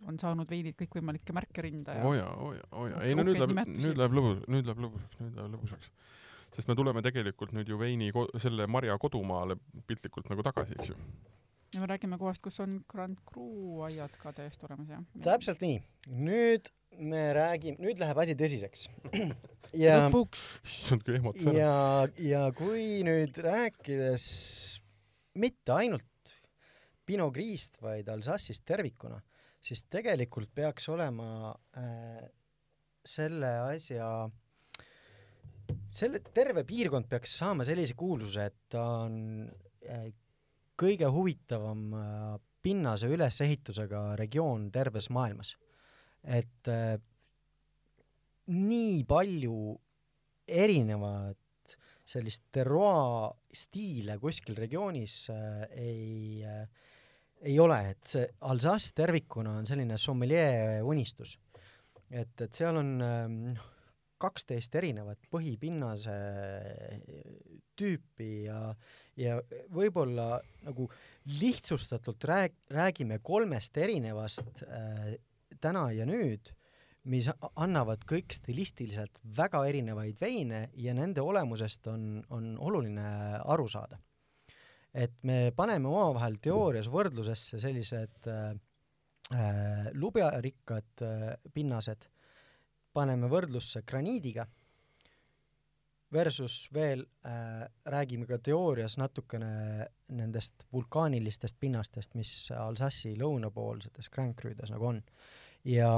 [0.07, 3.25] on saanud veinid kõikvõimalikke märke rinda ja oo jaa, oo jaa, oo jaa, ei no
[3.27, 5.91] nüüd läheb, nüüd läheb lõbus, nüüd läheb lõbusaks, nüüd läheb lõbusaks
[6.55, 8.09] sest me tuleme tegelikult nüüd ju veini
[8.41, 10.97] selle marja kodumaale piltlikult nagu tagasi, eks ju.
[11.75, 15.05] ja me räägime kohast, kus on Grand Cru aiad ka täiesti olemas, jah?
[15.25, 15.79] täpselt nii.
[16.09, 18.87] nüüd me räägime, nüüd läheb asi tõsiseks
[19.85, 20.45] ja lõpuks.
[20.65, 21.53] issand, kui ehmatav.
[21.57, 21.73] ja,
[22.17, 24.29] ja kui nüüd rääkides
[25.39, 26.05] mitte ainult
[27.09, 29.17] Pinot Gris'st, vaid Alsace'ist tervikuna,
[29.65, 32.27] siis tegelikult peaks olema äh,
[33.05, 34.29] selle asja
[35.89, 39.19] selle, terve piirkond peaks saama sellise kuulsuse, et ta on
[39.89, 40.09] äh,
[40.79, 45.55] kõige huvitavam äh, pinnase ülesehitusega regioon terves maailmas.
[46.23, 46.97] et äh,
[48.51, 49.77] nii palju
[50.47, 51.77] erinevat
[52.09, 56.65] sellist terroir stiile kuskil regioonis äh, ei äh,
[57.41, 61.37] ei ole, et see Alsace tervikuna on selline sommelier unistus.
[62.09, 63.78] et, et seal on noh äh,,
[64.19, 66.15] kaksteist erinevat põhipinnase
[67.79, 68.59] tüüpi ja,
[69.19, 69.39] ja
[69.73, 70.89] võib-olla nagu
[71.39, 75.13] lihtsustatult rääg-, räägime kolmest erinevast äh,
[75.61, 76.51] täna ja nüüd,
[77.09, 83.07] mis annavad kõik stilistiliselt väga erinevaid veine ja nende olemusest on, on oluline
[83.39, 83.99] aru saada.
[84.93, 88.55] et me paneme omavahel teoorias võrdlusesse sellised äh,
[89.31, 92.09] äh lubjarikkad äh, pinnased
[92.93, 94.47] paneme võrdlusse graniidiga,
[96.13, 99.85] versus veel äh, räägime ka teoorias natukene
[100.17, 105.01] nendest vulkaanilistest pinnastest, mis Alsace'i lõunapoolsetes Crudes nagu on.
[105.63, 105.91] ja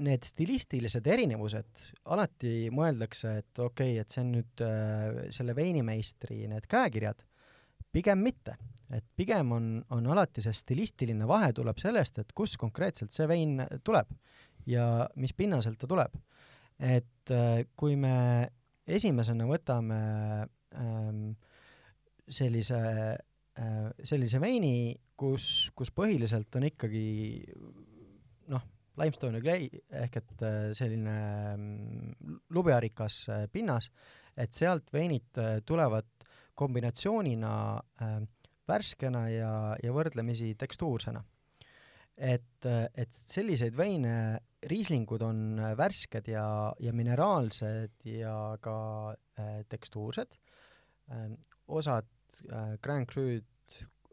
[0.00, 6.46] need stilistilised erinevused, alati mõeldakse, et okei okay,, et see on nüüd äh, selle veinimeistri
[6.48, 7.24] need käekirjad,
[7.92, 8.56] pigem mitte.
[8.90, 13.60] et pigem on, on alati see stilistiline vahe tuleb sellest, et kust konkreetselt see vein
[13.84, 14.08] tuleb
[14.66, 16.16] ja mis pinnaselt ta tuleb.
[16.80, 18.48] et äh, kui me
[18.88, 20.00] esimesena võtame
[20.74, 21.34] ähm,
[22.28, 27.04] sellise äh,, sellise veini, kus, kus põhiliselt on ikkagi
[28.48, 28.64] noh,
[29.00, 29.68] limestone ja clay
[30.02, 31.16] ehk et äh, selline
[31.56, 33.90] mm, lubjarikas äh, pinnas,
[34.36, 35.36] et sealt veinid
[35.68, 36.08] tulevad
[36.56, 38.16] kombinatsioonina äh,
[38.70, 39.52] värskena ja,
[39.82, 41.22] ja võrdlemisi tekstuursena
[42.20, 44.14] et, et selliseid veine,
[44.68, 48.76] riislingud on värsked ja, ja mineraalsed ja ka
[49.40, 50.36] äh, tekstuursed
[51.10, 51.30] äh,.
[51.68, 52.08] osad
[52.50, 53.46] äh, Grand Cru'd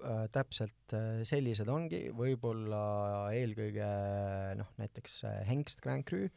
[0.03, 3.89] äh, täpselt äh, sellised ongi, võib-olla eelkõige
[4.59, 6.29] noh, näiteks äh, Hengst Grand Cru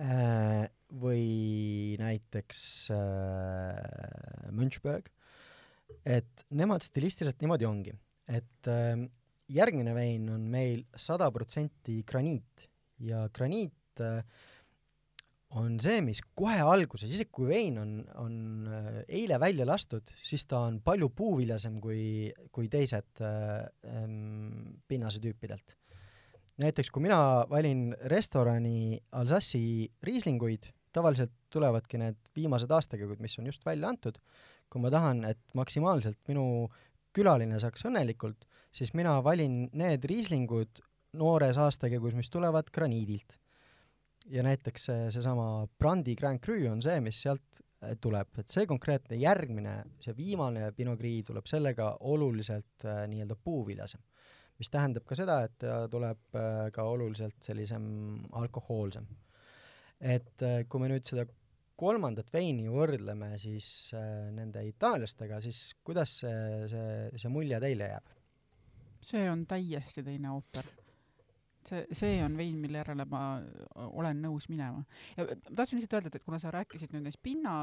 [0.00, 2.62] äh, või näiteks
[2.94, 5.12] äh, Münchberg,
[6.08, 7.92] et nemad stilistiliselt niimoodi ongi,
[8.32, 8.96] et äh,
[9.48, 12.67] järgmine vein on meil sada protsenti graniit
[13.04, 14.22] ja graniit äh,
[15.56, 18.34] on see, mis kohe alguses, isegi kui vein on, on
[18.68, 18.88] äh,
[19.20, 25.76] eile välja lastud, siis ta on palju puuviljasem kui, kui teised äh, ähm, pinnasetüüpidelt.
[26.58, 33.64] näiteks kui mina valin restorani Alsace'i riislinguid, tavaliselt tulevadki need viimased aastakäigud, mis on just
[33.64, 34.18] välja antud,
[34.68, 36.68] kui ma tahan, et maksimaalselt minu
[37.16, 38.44] külaline saaks õnnelikult,
[38.74, 40.82] siis mina valin need riislingud
[41.16, 43.38] noores aastakäigus, mis tulevad graniidilt.
[44.28, 48.66] ja näiteks see, seesama Brandi Grand Cru on see, mis sealt äh, tuleb, et see
[48.68, 54.02] konkreetne järgmine, see viimane Pinot Gris tuleb sellega oluliselt äh, nii-öelda puuviljasem.
[54.58, 57.84] mis tähendab ka seda, et ta tuleb äh, ka oluliselt sellisem
[58.32, 59.06] alkohoolsem.
[60.00, 61.24] et äh, kui me nüüd seda
[61.78, 68.14] kolmandat veini võrdleme siis äh, nende itaallastega, siis kuidas see, see, see mulje teile jääb?
[69.08, 70.66] see on täiesti teine ooper.
[71.68, 73.22] See, see on vein, mille järele ma
[73.88, 74.84] olen nõus minema.
[75.16, 77.56] ja ma tahtsin lihtsalt öelda, et, et kuna sa rääkisid nüüd neist pinna,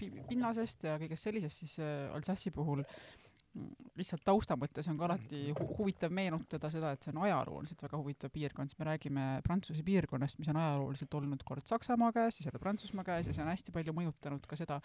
[0.00, 1.78] pinnasest ja kõigest sellisest, siis
[2.14, 7.14] Alsace'i puhul mm, lihtsalt tausta mõttes on ka alati hu huvitav meenutada seda, et see
[7.14, 11.66] on ajalooliselt väga huvitav piirkond, sest me räägime Prantsuse piirkonnast, mis on ajalooliselt olnud kord
[11.70, 14.80] Saksamaa käes, siis jälle Prantsusmaa käes ja see on hästi palju mõjutanud ka seda,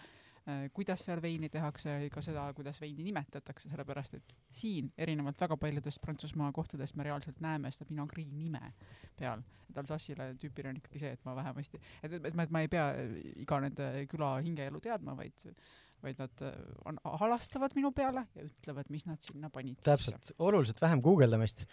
[0.74, 6.00] kuidas seal veini tehakse ka seda, kuidas veini nimetatakse, sellepärast et siin, erinevalt väga paljudest
[6.02, 8.72] Prantsusmaa kohtadest, me reaalselt näeme seda Pinot Gris nime
[9.18, 9.44] peal.
[9.70, 12.72] et Alsace'ile tüüpil on ikkagi see, et ma vähemasti, et, et ma, et ma ei
[12.72, 12.88] pea
[13.44, 15.46] iga nende küla hingeelu teadma, vaid
[16.00, 16.52] vaid nad äh,
[16.88, 19.80] on, halastavad minu peale ja ütlevad, mis nad sinna panid.
[19.84, 21.66] täpselt, oluliselt vähem guugeldamist.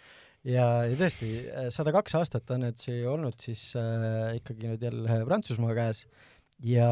[0.44, 1.30] ja, ja tõesti,
[1.74, 6.04] sada kaks aastat on nüüd see olnud siis äh, ikkagi nüüd jälle Prantsusmaa käes
[6.64, 6.90] ja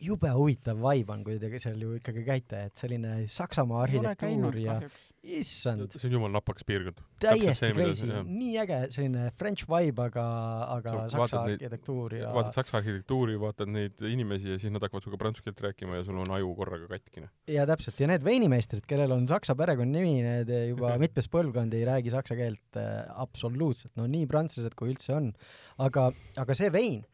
[0.00, 4.80] jube huvitav vibe on, kui te seal ju ikkagi käite, et selline Saksamaa arhitektuur ja
[5.20, 5.92] issand.
[5.92, 7.02] see on jumala napakas piirkond.
[7.20, 10.24] täiesti crazy, nii äge selline French vibe, aga,
[10.78, 15.04] aga Sa Saksa arhitektuur ja vaatad Saksa arhitektuuri, vaatad neid inimesi ja siis nad hakkavad
[15.04, 17.28] sinuga prantsuse keelt rääkima ja sul on aju korraga katkine.
[17.50, 22.14] ja täpselt, ja need veinimeistrid, kellel on saksa perekonnanimi, need juba mitmes põlvkond ei räägi
[22.16, 25.34] saksa keelt äh, absoluutselt, no nii prantslased kui üldse on.
[25.80, 27.04] aga, aga see vein,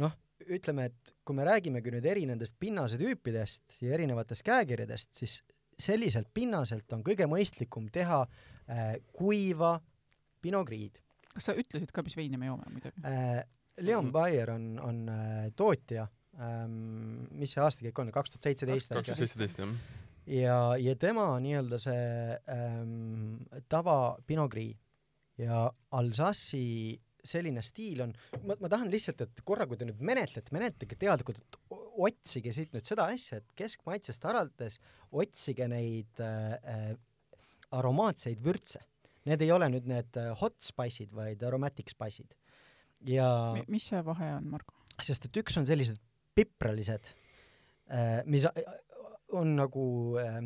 [0.00, 0.12] noh
[0.50, 5.40] ütleme, et kui me räägimegi nüüd eri nendest pinnasetüüpidest ja erinevatest käekirjadest, siis
[5.80, 9.78] selliselt pinnaselt on kõige mõistlikum teha äh, kuiva
[10.40, 10.98] Pinot Grid.
[11.30, 13.40] kas sa ütlesid ka, mis veini me joome muidugi äh,?
[13.80, 14.12] Leon mm -hmm.
[14.12, 16.08] Bayer on, on äh, tootja
[16.40, 18.92] ähm,, mis see aastakäik on, kaks tuhat seitseteist?
[18.92, 19.74] kaks tuhat seitseteist, jah.
[20.26, 23.36] ja, ja tema nii-öelda see ähm,
[23.68, 24.76] tava Pinot Gris
[25.38, 28.14] ja Alsace'i selline stiil on,
[28.46, 32.74] ma, ma tahan lihtsalt, et korra, kui te nüüd menetlete, menetlege teadlikult, et otsige siit
[32.74, 36.90] nüüd seda asja, et keskmaitsest alates otsige neid äh, äh
[37.70, 38.80] aromaatseid vürtse.
[39.30, 42.34] Need ei ole nüüd need äh, hot spice'id, vaid aromatic spice'id.
[43.06, 43.26] ja
[43.70, 44.74] mis see vahe on, Margo?
[45.00, 45.96] sest et üks on sellised
[46.36, 47.06] pipralised
[47.88, 48.44] äh,, mis
[49.32, 49.84] on nagu
[50.20, 50.42] äh,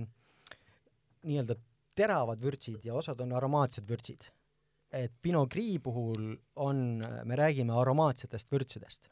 [1.25, 1.57] nii-öelda
[1.99, 4.29] teravad vürtsid ja osad on aromaatsed vürtsid.
[4.95, 6.32] Et Pinot Gris puhul
[6.62, 9.11] on, me räägime aromaatsetest vürtsidest.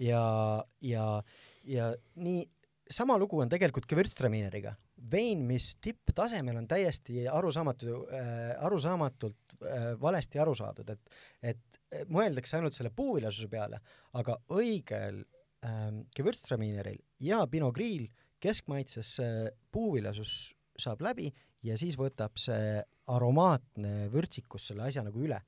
[0.00, 1.22] ja, ja,
[1.64, 2.42] ja nii,
[2.90, 4.74] sama lugu on tegelikult ka vürtstramineriga
[5.10, 11.80] vein, mis tipptasemel on täiesti arusaamatu äh,, arusaamatult äh, valesti aru saadud, et, et
[12.12, 13.80] mõeldakse ainult selle puuviljasuse peale,
[14.18, 18.08] aga õigel äh, gewürztramineril ja Pinot Gril
[18.42, 21.30] keskmaitses see puuviljasus saab läbi
[21.64, 22.82] ja siis võtab see
[23.12, 25.40] aromaatne vürtsikus selle asja nagu üle.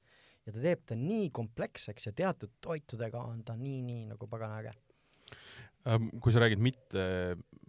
[0.46, 4.62] ja ta teeb ta nii kompleksseks ja teatud toitudega on ta nii, nii nagu pagana
[4.62, 4.72] äge
[5.86, 7.02] Ähm, kui sa räägid mitte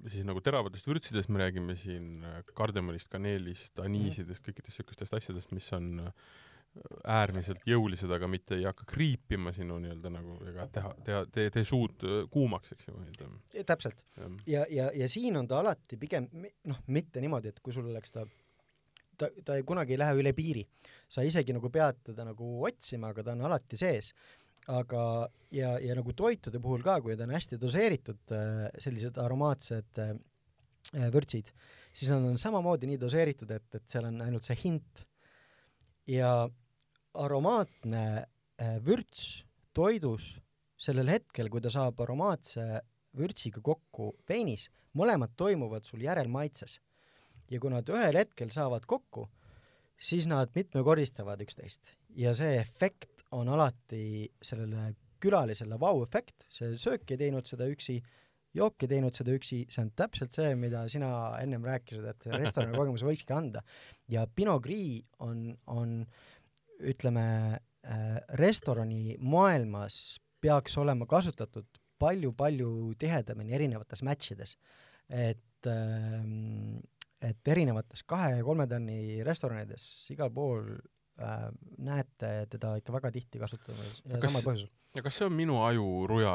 [0.10, 5.68] siis nagu teravatest vürtsidest, me räägime siin äh, kardemonist, kaneelist, aniisidest, kõikidest niisugustest asjadest, mis
[5.78, 6.32] on äh,
[7.20, 11.66] äärmiselt jõulised, aga mitte ei hakka kriipima sinu nii-öelda nagu ega teha, teha, tee, tee
[11.68, 13.30] suud äh, kuumaks, eks ju.
[13.68, 14.04] täpselt.
[14.50, 18.16] ja, ja, ja siin on ta alati pigem noh, mitte niimoodi, et kui sul oleks
[18.16, 18.26] ta
[19.20, 20.66] ta, ta ei, kunagi ei lähe üle piiri.
[21.10, 24.14] sa isegi nagu pead teda nagu otsima, aga ta on alati sees
[24.68, 25.04] aga,
[25.56, 30.14] ja, ja nagu toitude puhul ka, kui ta on hästi doseeritud, äh, sellised aromaatsed äh,
[31.14, 31.52] vürtsid,
[31.94, 35.06] siis nad on samamoodi nii doseeritud, et, et seal on ainult see hint.
[36.10, 36.50] ja
[37.14, 39.44] aromaatne äh, vürts
[39.74, 40.38] toidus
[40.80, 42.64] sellel hetkel, kui ta saab aromaatse
[43.18, 46.80] vürtsiga kokku veinis, mõlemad toimuvad sul järelmaitses.
[47.50, 49.28] Ja kui nad ühel hetkel saavad kokku,
[50.00, 57.20] siis nad mitmekordistavad üksteist ja see efekt on alati sellele külalisele vau-efekt, see söök ei
[57.20, 57.98] teinud seda üksi,
[58.56, 62.78] jook ei teinud seda üksi, see on täpselt see, mida sina ennem rääkisid, et restorani
[62.80, 63.64] kogemuse võikski anda.
[64.10, 66.00] ja Pinot Gris on, on
[66.80, 67.28] ütleme
[67.60, 71.68] äh,, restorani maailmas peaks olema kasutatud
[72.00, 74.56] palju-palju tihedamini erinevates match ides.
[75.10, 76.24] et äh,
[77.22, 80.66] et erinevates kahe- ja kolmetanni restoranides igal pool
[81.20, 81.48] äh,
[81.78, 84.70] näete teda ikka väga tihti kasutamas ja samal põhjusel.
[84.96, 86.34] ja kas see on minu ajuruja,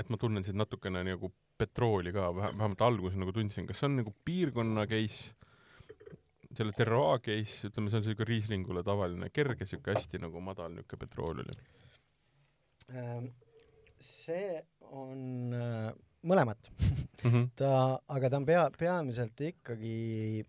[0.00, 4.00] et ma tunnen siin natukene nagu petrooli ka, vähemalt alguses nagu tundsin, kas see on
[4.02, 5.34] nagu piirkonna case,
[6.58, 10.98] selle terroir case, ütleme, see on siuke Rieslingule tavaline, kerge siuke hästi nagu madal niuke
[10.98, 11.58] petrool oli
[12.94, 13.30] ähm,?
[13.98, 14.62] see
[14.94, 15.92] on äh,
[16.26, 17.30] mõlemat mm.
[17.30, 17.50] -hmm.
[17.60, 20.44] ta, aga ta on pea, peamiselt ikkagi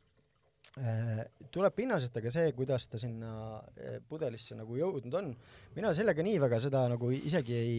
[0.79, 5.31] äh, tuleb pinnasest, aga see, kuidas ta sinna äh, pudelisse nagu jõudnud on,
[5.75, 7.77] mina sellega nii väga seda nagu isegi ei,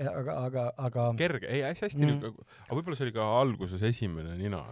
[0.00, 2.18] aga, aga, aga kerge, ei hästi, hästi mm.
[2.18, 2.52] -hmm.
[2.66, 4.64] aga võib-olla see oli ka alguses esimene nina.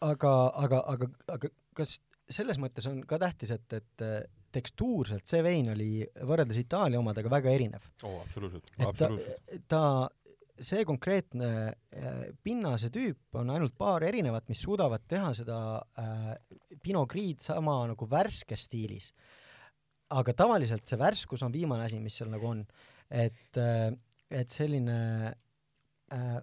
[0.00, 0.32] aga,
[0.66, 2.00] aga, aga, aga kas
[2.32, 4.04] selles mõttes on ka tähtis, et, et
[4.52, 7.86] tekstuurselt see vein oli võrreldes Itaalia omadega väga erinev.
[8.02, 9.40] oo oh,, absoluutselt, absoluutselt.
[9.68, 9.82] ta, ta
[10.60, 15.58] see konkreetne äh, pinnase tüüp on ainult paar erinevat, mis suudavad teha seda
[15.98, 16.32] äh,
[16.82, 19.12] Pinot Grid sama nagu värske stiilis.
[20.12, 22.64] aga tavaliselt see värskus on viimane asi, mis seal nagu on.
[23.08, 23.92] et äh,,
[24.32, 24.98] et selline
[26.12, 26.40] äh,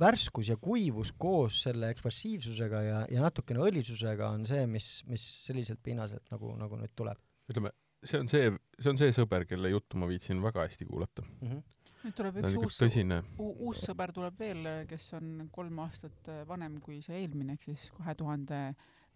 [0.00, 5.80] värskus ja kuivus koos selle ekspressiivsusega ja, ja natukene õlisusega on see, mis, mis selliselt
[5.84, 7.20] pinnaselt nagu, nagu nüüd tuleb.
[7.48, 7.72] ütleme,
[8.04, 11.48] see on see, see on see sõber, kelle juttu ma viitsin väga hästi kuulata mm.
[11.48, 11.64] -hmm
[12.06, 13.22] nüüd tuleb üks uus, tõsine...
[13.42, 17.88] uus sõber tuleb veel, kes on kolm aastat äh, vanem kui see eelmine, ehk siis
[17.96, 18.60] kahe tuhande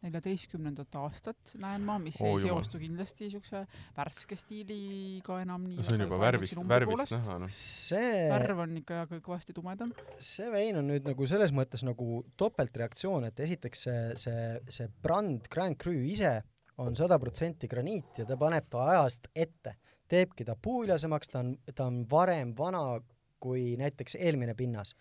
[0.01, 3.61] neljateistkümnendat aastat näen ma, mis oh, ei seostu kindlasti niisuguse
[3.97, 7.53] värske stiiliga enam nii see on juba värvist, värvist näha, noh.
[7.53, 9.93] see värv on ikka kõvasti tumedam.
[10.17, 15.51] see vein on nüüd nagu selles mõttes nagu topeltreaktsioon, et esiteks see, see, see brand
[15.53, 16.39] Grand Cru ise
[16.81, 19.77] on sada protsenti graniit ja ta paneb ta ajast ette
[20.11, 23.01] teebki ta puuviljasemaks, ta on, ta on varem vana
[23.41, 24.95] kui näiteks eelmine pinnas.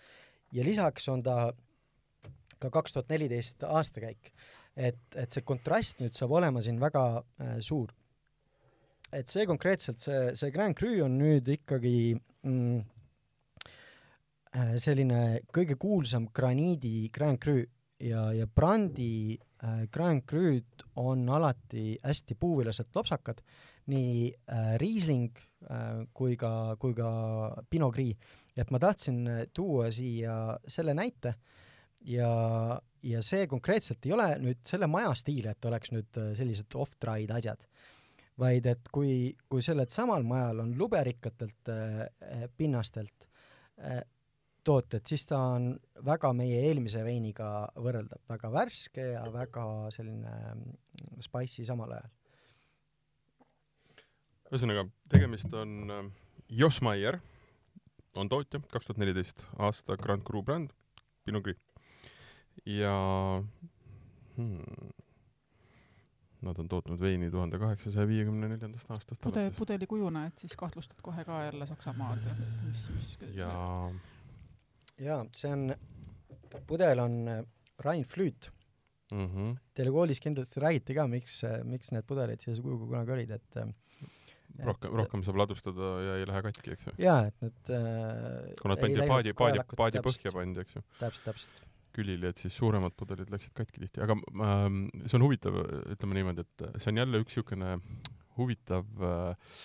[0.52, 1.52] ja lisaks on ta
[2.60, 4.32] ka kaks tuhat neliteist aastakäik.
[4.76, 7.92] et, et see kontrast nüüd saab olema siin väga äh, suur.
[9.12, 12.80] et see konkreetselt, see, see Grand Cru on nüüd ikkagi mm,
[14.56, 17.64] äh, selline kõige kuulsam graniidi Grand Cru
[18.00, 23.42] ja, ja Brandi äh, Grand Cru'd on alati hästi puuviljased lopsakad,
[23.90, 25.32] nii äh, Riesling
[25.70, 27.10] äh, kui ka, kui ka
[27.70, 28.16] Pinot Gris.
[28.56, 31.36] et ma tahtsin äh, tuua siia selle näite
[32.08, 36.76] ja, ja see konkreetselt ei ole nüüd selle maja stiil, et oleks nüüd äh, sellised
[36.80, 37.66] off-dried asjad,
[38.40, 43.28] vaid et kui, kui sellel samal majal on luberikatelt äh, pinnastelt
[43.84, 44.02] äh,
[44.64, 45.72] tooted, siis ta on
[46.06, 49.66] väga meie eelmise veiniga võrreldav, väga värske ja väga
[49.96, 50.80] selline mm,
[51.26, 52.16] spicy samal ajal.
[54.50, 56.06] Ühesõnaga, tegemist on äh,
[56.62, 57.20] Jos Maier,
[58.18, 60.74] on tootja, kaks tuhat neliteist aasta Grand Cru bränd,
[61.26, 61.60] Pinot Gris.
[62.66, 62.96] ja
[64.36, 64.90] hmm,
[66.40, 71.26] Nad on tootnud veini tuhande kaheksasaja viiekümne neljandast aastast Pude, pudelikujuna, et siis kahtlustad kohe
[71.28, 72.30] ka jälle Saksamaad,
[72.64, 73.50] mis, mis ja
[75.04, 75.74] jaa, see on,
[76.68, 77.44] pudel on äh,
[77.84, 78.50] Rain Flüüt
[79.12, 79.26] mm.
[79.26, 79.58] -hmm.
[79.74, 83.60] Teile koolis kindlasti räägiti ka, miks, äh, miks need pudelid sellise kujuga kunagi olid, et
[84.68, 86.94] rohkem, rohkem saab ladustada ja ei lähe katki, eks ju?
[87.06, 90.86] jaa, et need äh, kui nad pandi paadi, paadi, paadi põhja pandi, eks ju?
[91.00, 91.62] täpselt, täpselt.
[91.96, 95.62] külili, et siis suuremad pudelid läksid katki tihti, aga ähm, see on huvitav,
[95.96, 97.78] ütleme niimoodi, et see on jälle üks niisugune
[98.40, 99.56] huvitav äh,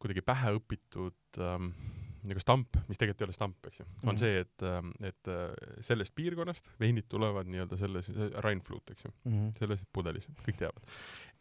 [0.00, 1.72] kuidagi pähe õpitud ähm,
[2.28, 4.18] nagu stamp, mis tegelikult ei ole stamp, eks ju, on mm -hmm.
[4.20, 8.10] see, et, ähm, et äh, sellest piirkonnast veinid tulevad nii-öelda selles,
[8.44, 9.58] Rheinflut, eks ju mm, -hmm.
[9.58, 10.84] selles pudelis, kõik teavad.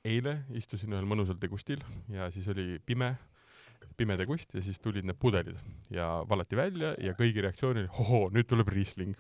[0.06, 1.82] Eile istusin ühel mõnusal degustil
[2.14, 3.14] ja siis oli pime,
[4.00, 5.60] pime degust ja siis tulid need pudelid
[5.94, 9.16] ja valati välja ja kõigi reaktsioon oli, ohoo, nüüd tuleb Riesling.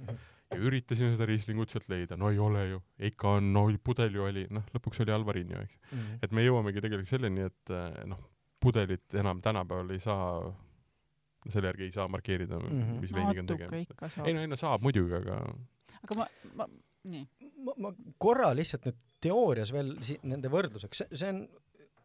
[0.00, 4.14] -hmm ja üritasime seda Rieslingut sealt leida, no ei ole ju, ikka on, no pudel
[4.14, 5.98] ju oli, noh, lõpuks oli Alvarinho, eks mm.
[5.98, 6.20] -hmm.
[6.22, 8.20] et me jõuamegi tegelikult selleni, et äh, noh,
[8.62, 10.52] pudelit enam tänapäeval ei saa
[11.50, 13.00] selle järgi ei saa markeerida mm, -hmm.
[13.00, 13.92] mis veiniga on tegemist.
[14.24, 15.40] ei no, ei no saab muidugi, aga
[16.02, 16.68] aga ma, ma,
[17.04, 17.26] nii.
[17.64, 21.40] ma, ma korra lihtsalt nüüd teoorias veel si-, nende võrdluseks, see, see on,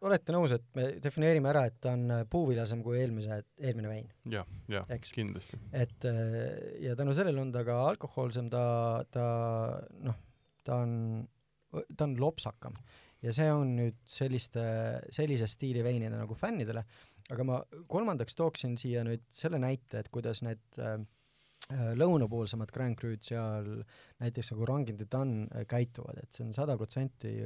[0.06, 4.08] olete nõus, et me defineerime ära, et ta on äh, puuviljasem kui eelmise, eelmine vein
[4.24, 4.42] ja,?
[4.72, 5.60] jah, jah, kindlasti.
[5.70, 6.40] et äh,
[6.86, 8.64] ja tänu sellele on ta ka alkohoolsem, ta,
[9.14, 9.26] ta
[10.08, 10.18] noh,
[10.66, 10.92] ta on,
[11.96, 12.76] ta on lopsakam
[13.22, 14.62] ja see on nüüd selliste,
[15.14, 16.84] sellise stiili veinide nagu fännidele,
[17.30, 21.10] aga ma kolmandaks tooksin siia nüüd selle näite, et kuidas need äh, äh
[21.70, 23.68] lõunapoolsemad Grand Cru'd seal
[24.22, 27.36] näiteks nagu Rangin de Dan äh, käituvad, et see on sada protsenti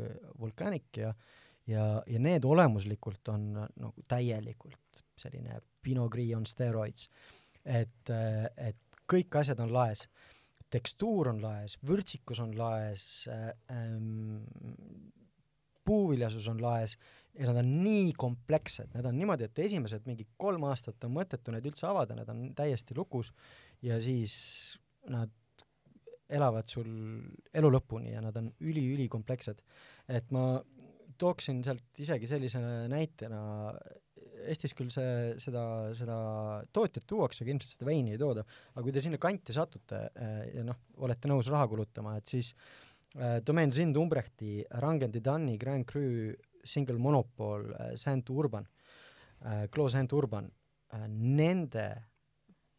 [0.40, 1.12] vulkaanik ja
[1.66, 7.08] ja, ja need olemuslikult on äh, nagu täielikult selline Pinot Gris on steroids.
[7.64, 8.10] et,
[8.56, 10.04] et kõik asjad on laes.
[10.70, 14.42] Tekstuur on laes, vürtsikus on laes äh,, ähm,
[15.86, 16.96] puuviljasus on laes
[17.38, 21.52] ja nad on nii komplekssed, need on niimoodi, et esimesed mingi kolm aastat on mõttetu
[21.54, 23.30] neid üldse avada, need on täiesti lukus
[23.84, 24.34] ja siis
[25.12, 25.32] nad
[26.26, 26.88] elavad sul
[27.54, 29.60] elu lõpuni ja nad on üli-ülikomplekssed.
[30.08, 30.62] et ma
[31.18, 32.60] tooksin sealt isegi sellise
[32.92, 33.40] näitena,
[34.46, 35.62] Eestis küll see, seda,
[35.96, 36.16] seda
[36.74, 40.64] tootjat tuuakse, ilmselt seda veini ei tooda, aga kui te sinna kanti satute eh, ja
[40.66, 42.52] noh, olete nõus raha kulutama, et siis
[43.16, 46.04] äh, Domaine Sind Umbrechti Rangendi Danni Grand Cru
[46.66, 48.68] Single Monopol, äh, Saint Urban,
[49.40, 50.50] äh, Clos Saint Urban,
[50.92, 51.88] äh, nende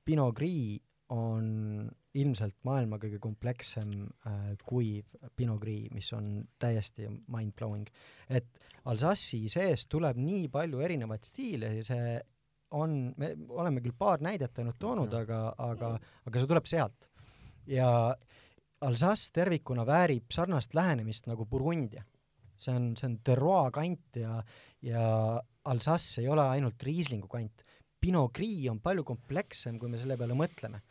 [0.05, 0.79] Pinot Gris
[1.13, 1.87] on
[2.17, 3.91] ilmselt maailma kõige komplekssem
[4.27, 5.05] äh, kuiv
[5.35, 7.87] Pinot Gris, mis on täiesti mind-blowing.
[8.29, 8.47] et
[8.85, 12.17] Alsace'i sees tuleb nii palju erinevaid stiile ja see
[12.75, 15.93] on, me oleme küll paar näidet ainult toonud, aga, aga,
[16.27, 17.09] aga see tuleb sealt.
[17.67, 17.89] ja
[18.81, 22.03] Alsace tervikuna väärib sarnast lähenemist nagu Burgundia
[22.57, 24.41] see on, see on terroir kant ja,
[24.85, 25.03] ja
[25.69, 27.63] Alsace ei ole ainult Rieslingu kant.
[28.01, 30.81] Pinot Gris on palju komplekssem, kui me selle peale mõtleme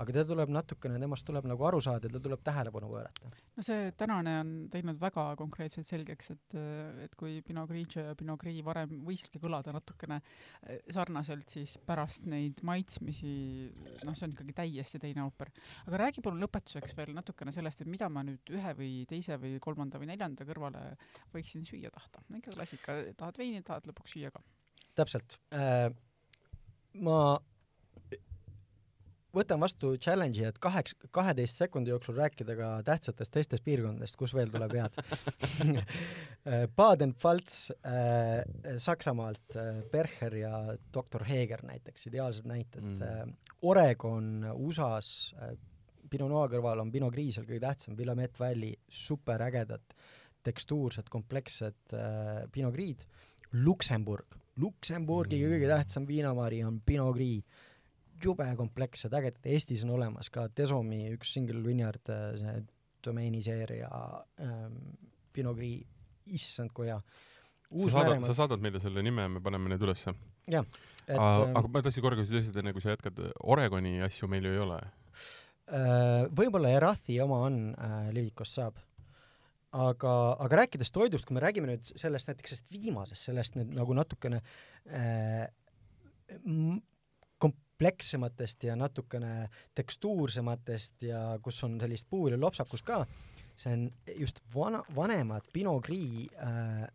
[0.00, 3.30] aga ta tuleb natukene, temast tuleb nagu aru saada ja ta tuleb tähelepanu pöörata.
[3.56, 6.56] no see tänane on teinud väga konkreetselt selgeks, et,
[7.04, 12.26] et kui Pinot Grigio ja Pinot Gris varem võiski kõlada natukene eh, sarnaselt, siis pärast
[12.30, 13.34] neid maitsmisi,
[14.04, 15.52] noh, see on ikkagi täiesti teine ooper.
[15.86, 19.58] aga räägi palun lõpetuseks veel natukene sellest, et mida ma nüüd ühe või teise või
[19.62, 20.84] kolmanda või neljanda kõrvale
[21.34, 22.24] võiksin süüa tahta.
[22.34, 24.42] ikka klassika, tahad veini, tahad lõpuks süüa ka.
[24.98, 25.90] täpselt äh,.
[26.94, 27.18] ma
[29.34, 34.52] võtan vastu challenge'i, et kaheks, kaheteist sekundi jooksul rääkida ka tähtsatest teistest piirkondadest, kus veel
[34.52, 34.98] tuleb head.
[36.78, 40.54] Baden-Pfalz äh, Saksamaalt äh,, Bercher ja
[40.94, 42.84] doktor Heeger näiteks, ideaalsed näited.
[42.84, 43.02] Mm..
[43.02, 45.56] Äh, Oregon USA-s äh,,
[46.10, 49.94] Pinot Noir kõrval on Pinot Gris seal kõige tähtsam, Willamette Valley, superägedad,
[50.46, 53.06] tekstuursed, komplekssed äh, Pinot Gris'd,
[53.64, 55.54] Luksemburg, Luksemburgi mm.
[55.54, 57.70] kõige tähtsam viinavari on Pinot Gris
[58.22, 62.56] jube komplekssed, ägedad, Eestis on olemas ka Desomi üks single vineyard, see
[63.04, 63.90] domeeni seeria
[64.40, 64.78] ähm,
[65.34, 65.84] Pinot Gris,
[66.38, 67.00] issand kui hea.
[67.84, 70.14] sa saadad, sa saadad meile selle nime, me paneme need ülesse.
[70.50, 70.64] jah.
[71.08, 74.56] aga, aga ma tahtsin korra küsida lihtsalt enne, kui sa jätkad, Oregoni asju meil ju
[74.56, 76.24] ei ole äh,?
[76.32, 78.80] Võib-olla Erathi oma on äh,, Livikost saab
[79.74, 83.96] aga, aga rääkides toidust, kui me räägime nüüd sellest näiteks sellest viimasest, sellest nüüd nagu
[83.96, 84.40] natukene
[84.86, 85.46] äh,
[87.74, 93.04] komplekssematest ja natukene tekstuursematest ja kus on sellist puuviljulopsakust ka,
[93.56, 96.86] see on just vana, vanemad Pinot Gris äh,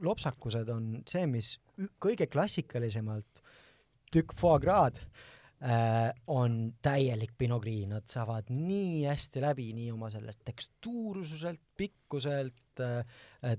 [0.00, 1.58] lopsakused on see, mis
[2.00, 3.42] kõige klassikalisemalt
[4.10, 4.96] tükk foie gras
[5.60, 12.80] äh, on täielik Pinot Gris, nad saavad nii hästi läbi nii oma sellest tekstuursuselt, pikkuselt
[12.80, 13.04] äh,,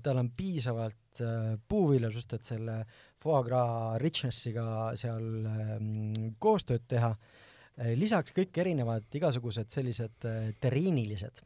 [0.02, 3.11] tal on piisavalt äh, puuviljasust, et selle foie
[3.46, 4.66] gras richness'iga
[4.98, 5.78] seal äh,
[6.42, 7.94] koostööd teha äh,.
[7.96, 11.42] lisaks kõik erinevad igasugused sellised äh, terriinilised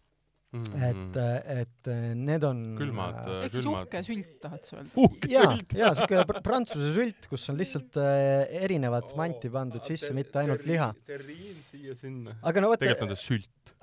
[0.56, 0.84] Mm -hmm.
[0.88, 1.16] et,
[1.60, 4.92] et need on külmad, ehk siis uhke sült tahad sa öelda?
[5.02, 9.50] uhke ja, sült jaa, siuke pr prantsuse sült, kus on lihtsalt äh, erinevat oh, manti
[9.50, 10.92] pandud sisse, mitte ainult liha.
[11.10, 12.36] terriin siia-sinna.
[12.40, 13.74] aga no vot tegelikult on see sült.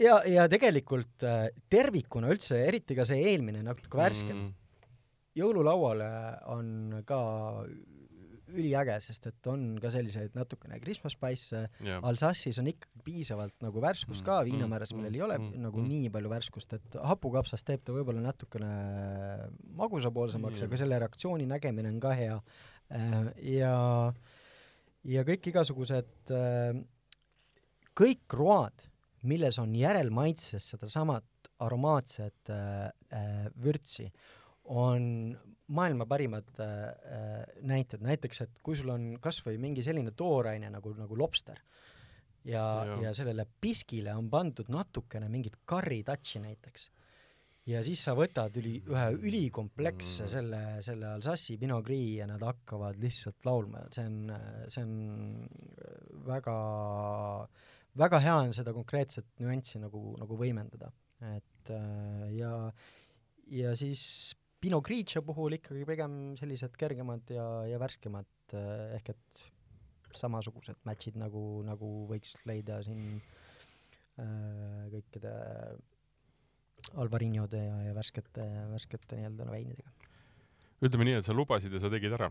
[0.00, 4.59] ja, ja tegelikult äh, tervikuna üldse, eriti ka see eelmine natuke värskem mm.
[5.36, 6.10] Jõululauale
[6.50, 7.20] on ka
[8.50, 13.82] üliäge, sest et on ka selliseid natukene Christmas spice'e yeah., Alsace'is on ikkagi piisavalt nagu
[13.82, 15.90] värskust ka, mm, viinamääres, millel ei ole mm, nagu mm.
[15.92, 18.70] nii palju värskust, et hapukapsas teeb ta võib-olla natukene
[19.78, 22.38] magusapoolsemaks yeah., aga selle reaktsiooni nägemine on ka hea.
[22.90, 23.18] Äh,
[23.54, 23.74] ja,
[25.14, 26.80] ja kõik igasugused, äh,
[27.98, 28.88] kõik road,
[29.30, 31.26] milles on järelmaitses sedasamat
[31.60, 34.08] aromaatset äh, vürtsi,
[34.70, 35.04] on
[35.70, 40.92] maailma parimad äh, näited, näiteks et kui sul on kas või mingi selline tooraine nagu,
[40.98, 41.60] nagu lobster
[42.44, 46.88] ja, ja., ja sellele piskile on pandud natukene mingit curry touch'i näiteks,
[47.70, 50.32] ja siis sa võtad üli, ühe ülikompleksse mm.
[50.32, 54.32] selle, selle Alsace'i Pinot Gris ja nad hakkavad lihtsalt laulma, see on,
[54.72, 54.96] see on
[56.26, 56.56] väga,
[58.00, 60.90] väga hea on seda konkreetset nüanssi nagu, nagu võimendada,
[61.36, 62.54] et äh, ja
[63.50, 64.02] ja siis
[64.60, 69.40] Pinot Grigio puhul ikkagi pigem sellised kergemad ja, ja värskemad eh, ehk et
[70.16, 73.20] samasugused match'id nagu, nagu võiks leida siin
[74.18, 75.32] äh, kõikide
[77.00, 79.92] Alvariñode ja, ja värskete, värskete nii-öelda no, veinidega.
[80.82, 82.30] ütleme nii, et sa lubasid ja sa tegid ära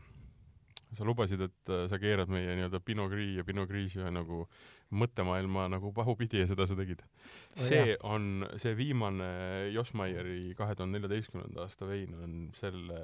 [0.98, 4.44] sa lubasid, et äh, sa keerad meie nii-öelda Pinot Gris ja Pinot Grigio nagu
[4.90, 7.62] mõttemaailma nagu pahupidi ja seda sa tegid oh,.
[7.62, 8.06] see jah.
[8.10, 9.30] on, see viimane
[9.76, 13.04] Josmaieri kahe tuhande neljateistkümnenda aasta vein on selle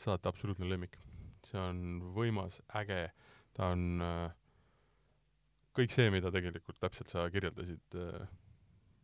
[0.00, 0.98] saate absoluutne lemmik.
[1.46, 3.12] see on võimas, äge,
[3.54, 4.32] ta on äh,
[5.76, 8.26] kõik see, mida tegelikult täpselt sa kirjeldasid äh,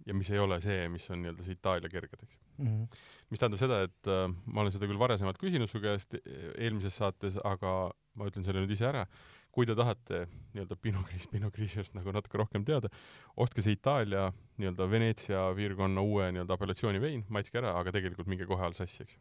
[0.06, 2.38] ja mis ei ole see, mis on nii-öelda see Itaalia kerged, eks.
[2.58, 2.68] Mm.
[2.68, 3.02] -hmm.
[3.30, 6.22] mis tähendab seda, et äh, ma olen seda küll varasemalt küsinud su käest e,
[6.58, 9.06] eelmises saates, aga ma ütlen selle nüüd ise ära,
[9.54, 10.24] kui te tahate
[10.54, 12.90] nii-öelda Pinot Gris, Pinot Grigiost nagu natuke rohkem teada,
[13.36, 14.30] ostke see Itaalia
[14.60, 19.20] nii-öelda Veneetsia piirkonna uue nii-öelda apellatsiooni vein, maitske ära, aga tegelikult minge kohe Alsassi, eks.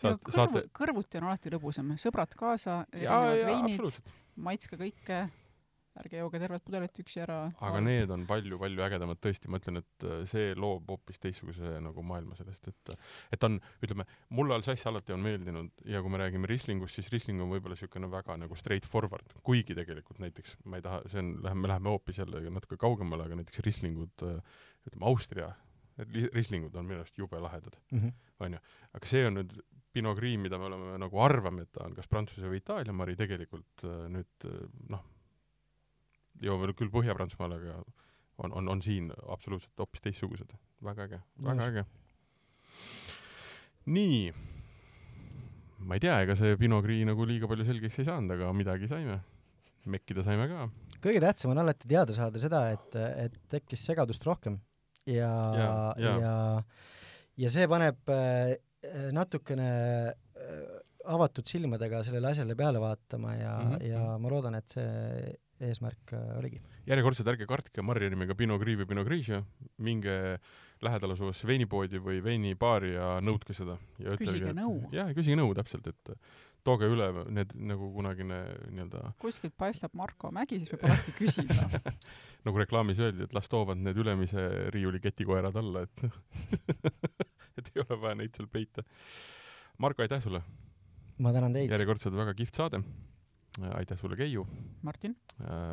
[0.00, 0.60] Saate, kõrvu, saate...
[0.76, 4.02] kõrvuti on alati lõbusam, sõbrad kaasa, erinevad veinid,
[4.40, 5.24] maitske kõike
[6.00, 7.38] ärge jooge tervet pudelit üksi ära.
[7.68, 12.04] aga need on palju-palju ägedamad, tõesti, ma ütlen, et äh, see loob hoopis teistsuguse nagu
[12.06, 12.92] maailma sellest, et
[13.36, 17.42] et on, ütleme, mulle Alsace alati on meeldinud ja kui me räägime Rislingust, siis Risling
[17.44, 21.34] on võib-olla niisugune väga nagu straight forward, kuigi tegelikult näiteks ma ei taha, see on,
[21.44, 25.52] läheme, me läheme hoopis jälle natuke kaugemale, aga näiteks Rislingud, äh, ütleme Austria
[26.32, 28.12] Rislingud on minu arust jube lahedad mm, -hmm.
[28.46, 28.58] onju.
[28.94, 29.56] aga see on nüüd
[29.92, 33.16] Pinot Gris, mida me oleme nagu arvame, et ta on kas Prantsuse või Itaalia mari,
[33.18, 34.46] tegelikult äh, nüüd
[34.88, 35.02] noh,
[36.44, 37.80] jõuame küll Põhja-Prantsusmaale, aga
[38.44, 40.54] on, on, on siin absoluutselt hoopis teistsugused.
[40.84, 41.84] väga äge, väga äge.
[43.90, 44.30] nii,
[45.84, 48.88] ma ei tea, ega see Pinot Gris nagu liiga palju selgeks ei saanud, aga midagi
[48.90, 49.20] saime.
[49.90, 50.68] mekkida saime ka.
[51.00, 54.60] kõige tähtsam on alati teada saada seda, et, et tekkis segadust rohkem
[55.08, 56.34] ja, ja, ja, ja,
[57.44, 58.56] ja see paneb äh,
[59.16, 59.70] natukene
[60.12, 60.80] äh,
[61.10, 63.86] avatud silmadega sellele asjale peale vaatama ja mm, -hmm.
[63.88, 66.60] ja ma loodan, et see eesmärk äh, oligi.
[66.88, 69.42] järjekordselt ärge kartke Marja nimega Pinot Gris või Pinot Grigio,
[69.84, 70.14] minge
[70.84, 73.76] lähedal asuvasse veinipoodi või veinibaari ja nõudke seda.
[74.18, 74.78] küsige nõu.
[74.94, 76.14] jah, küsige nõu täpselt, et
[76.66, 78.40] tooge üle need nagu kunagine
[78.70, 81.68] nii-öelda kuskilt paistab Marko Mägi, siis võib alati küsida
[82.46, 86.04] nagu reklaamis öeldi, et las toovad need ülemise riiuli ketikoerad alla, et
[87.60, 88.84] et ei ole vaja neid seal peita.
[89.80, 90.42] Marko, aitäh sulle!
[91.20, 91.72] ma tänan teid!
[91.72, 92.84] järjekordselt väga kihvt saade
[93.74, 94.46] aitäh sulle, Keiu!
[94.82, 95.16] Martin!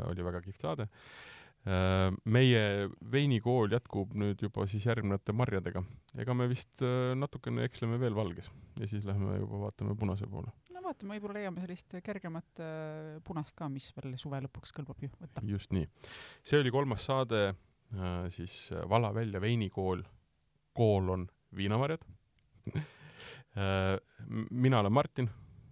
[0.07, 0.87] oli väga kihvt saade
[1.67, 5.81] Äh, meie veinikool jätkub nüüd juba siis järgnevate marjadega.
[6.15, 8.47] ega me vist äh, natukene eksleme veel valges
[8.79, 10.53] ja siis lähme juba vaatame punase poole.
[10.71, 15.09] no vaatame, võib-olla leiame sellist kergemat äh, punast ka, mis veel suve lõpuks kõlbab ju
[15.17, 15.43] võtta.
[15.49, 15.89] just nii.
[16.39, 17.49] see oli kolmas saade
[18.35, 18.53] siis
[18.91, 20.01] Vala välja veinikool,
[20.75, 21.23] koolon
[21.55, 22.03] viinamarjad
[24.63, 25.29] mina olen Martin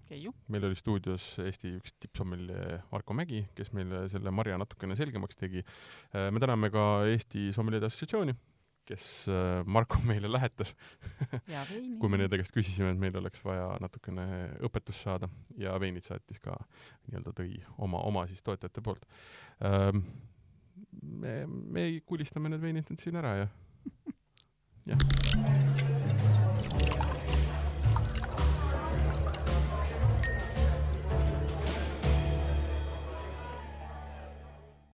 [0.10, 0.34] Keiu.
[0.54, 5.64] meil oli stuudios Eesti üks tippsommelje Marko Mägi, kes meile selle marja natukene selgemaks tegi.
[6.14, 8.36] Äh, me täname ka Eesti Sommeljeede Assotsiatsiooni,
[8.86, 10.76] kes äh, Marko meile lähetas
[12.02, 14.28] kui me nende käest küsisime, et meil oleks vaja natukene
[14.68, 15.30] õpetust saada
[15.62, 16.58] ja veinid saatis ka
[17.08, 19.10] nii-öelda tõi oma, oma siis toetajate poolt.
[19.66, 20.06] Ähm,
[21.02, 23.50] me, me kulistame need veinid nüüd siin ära ja
[24.86, 25.85] jah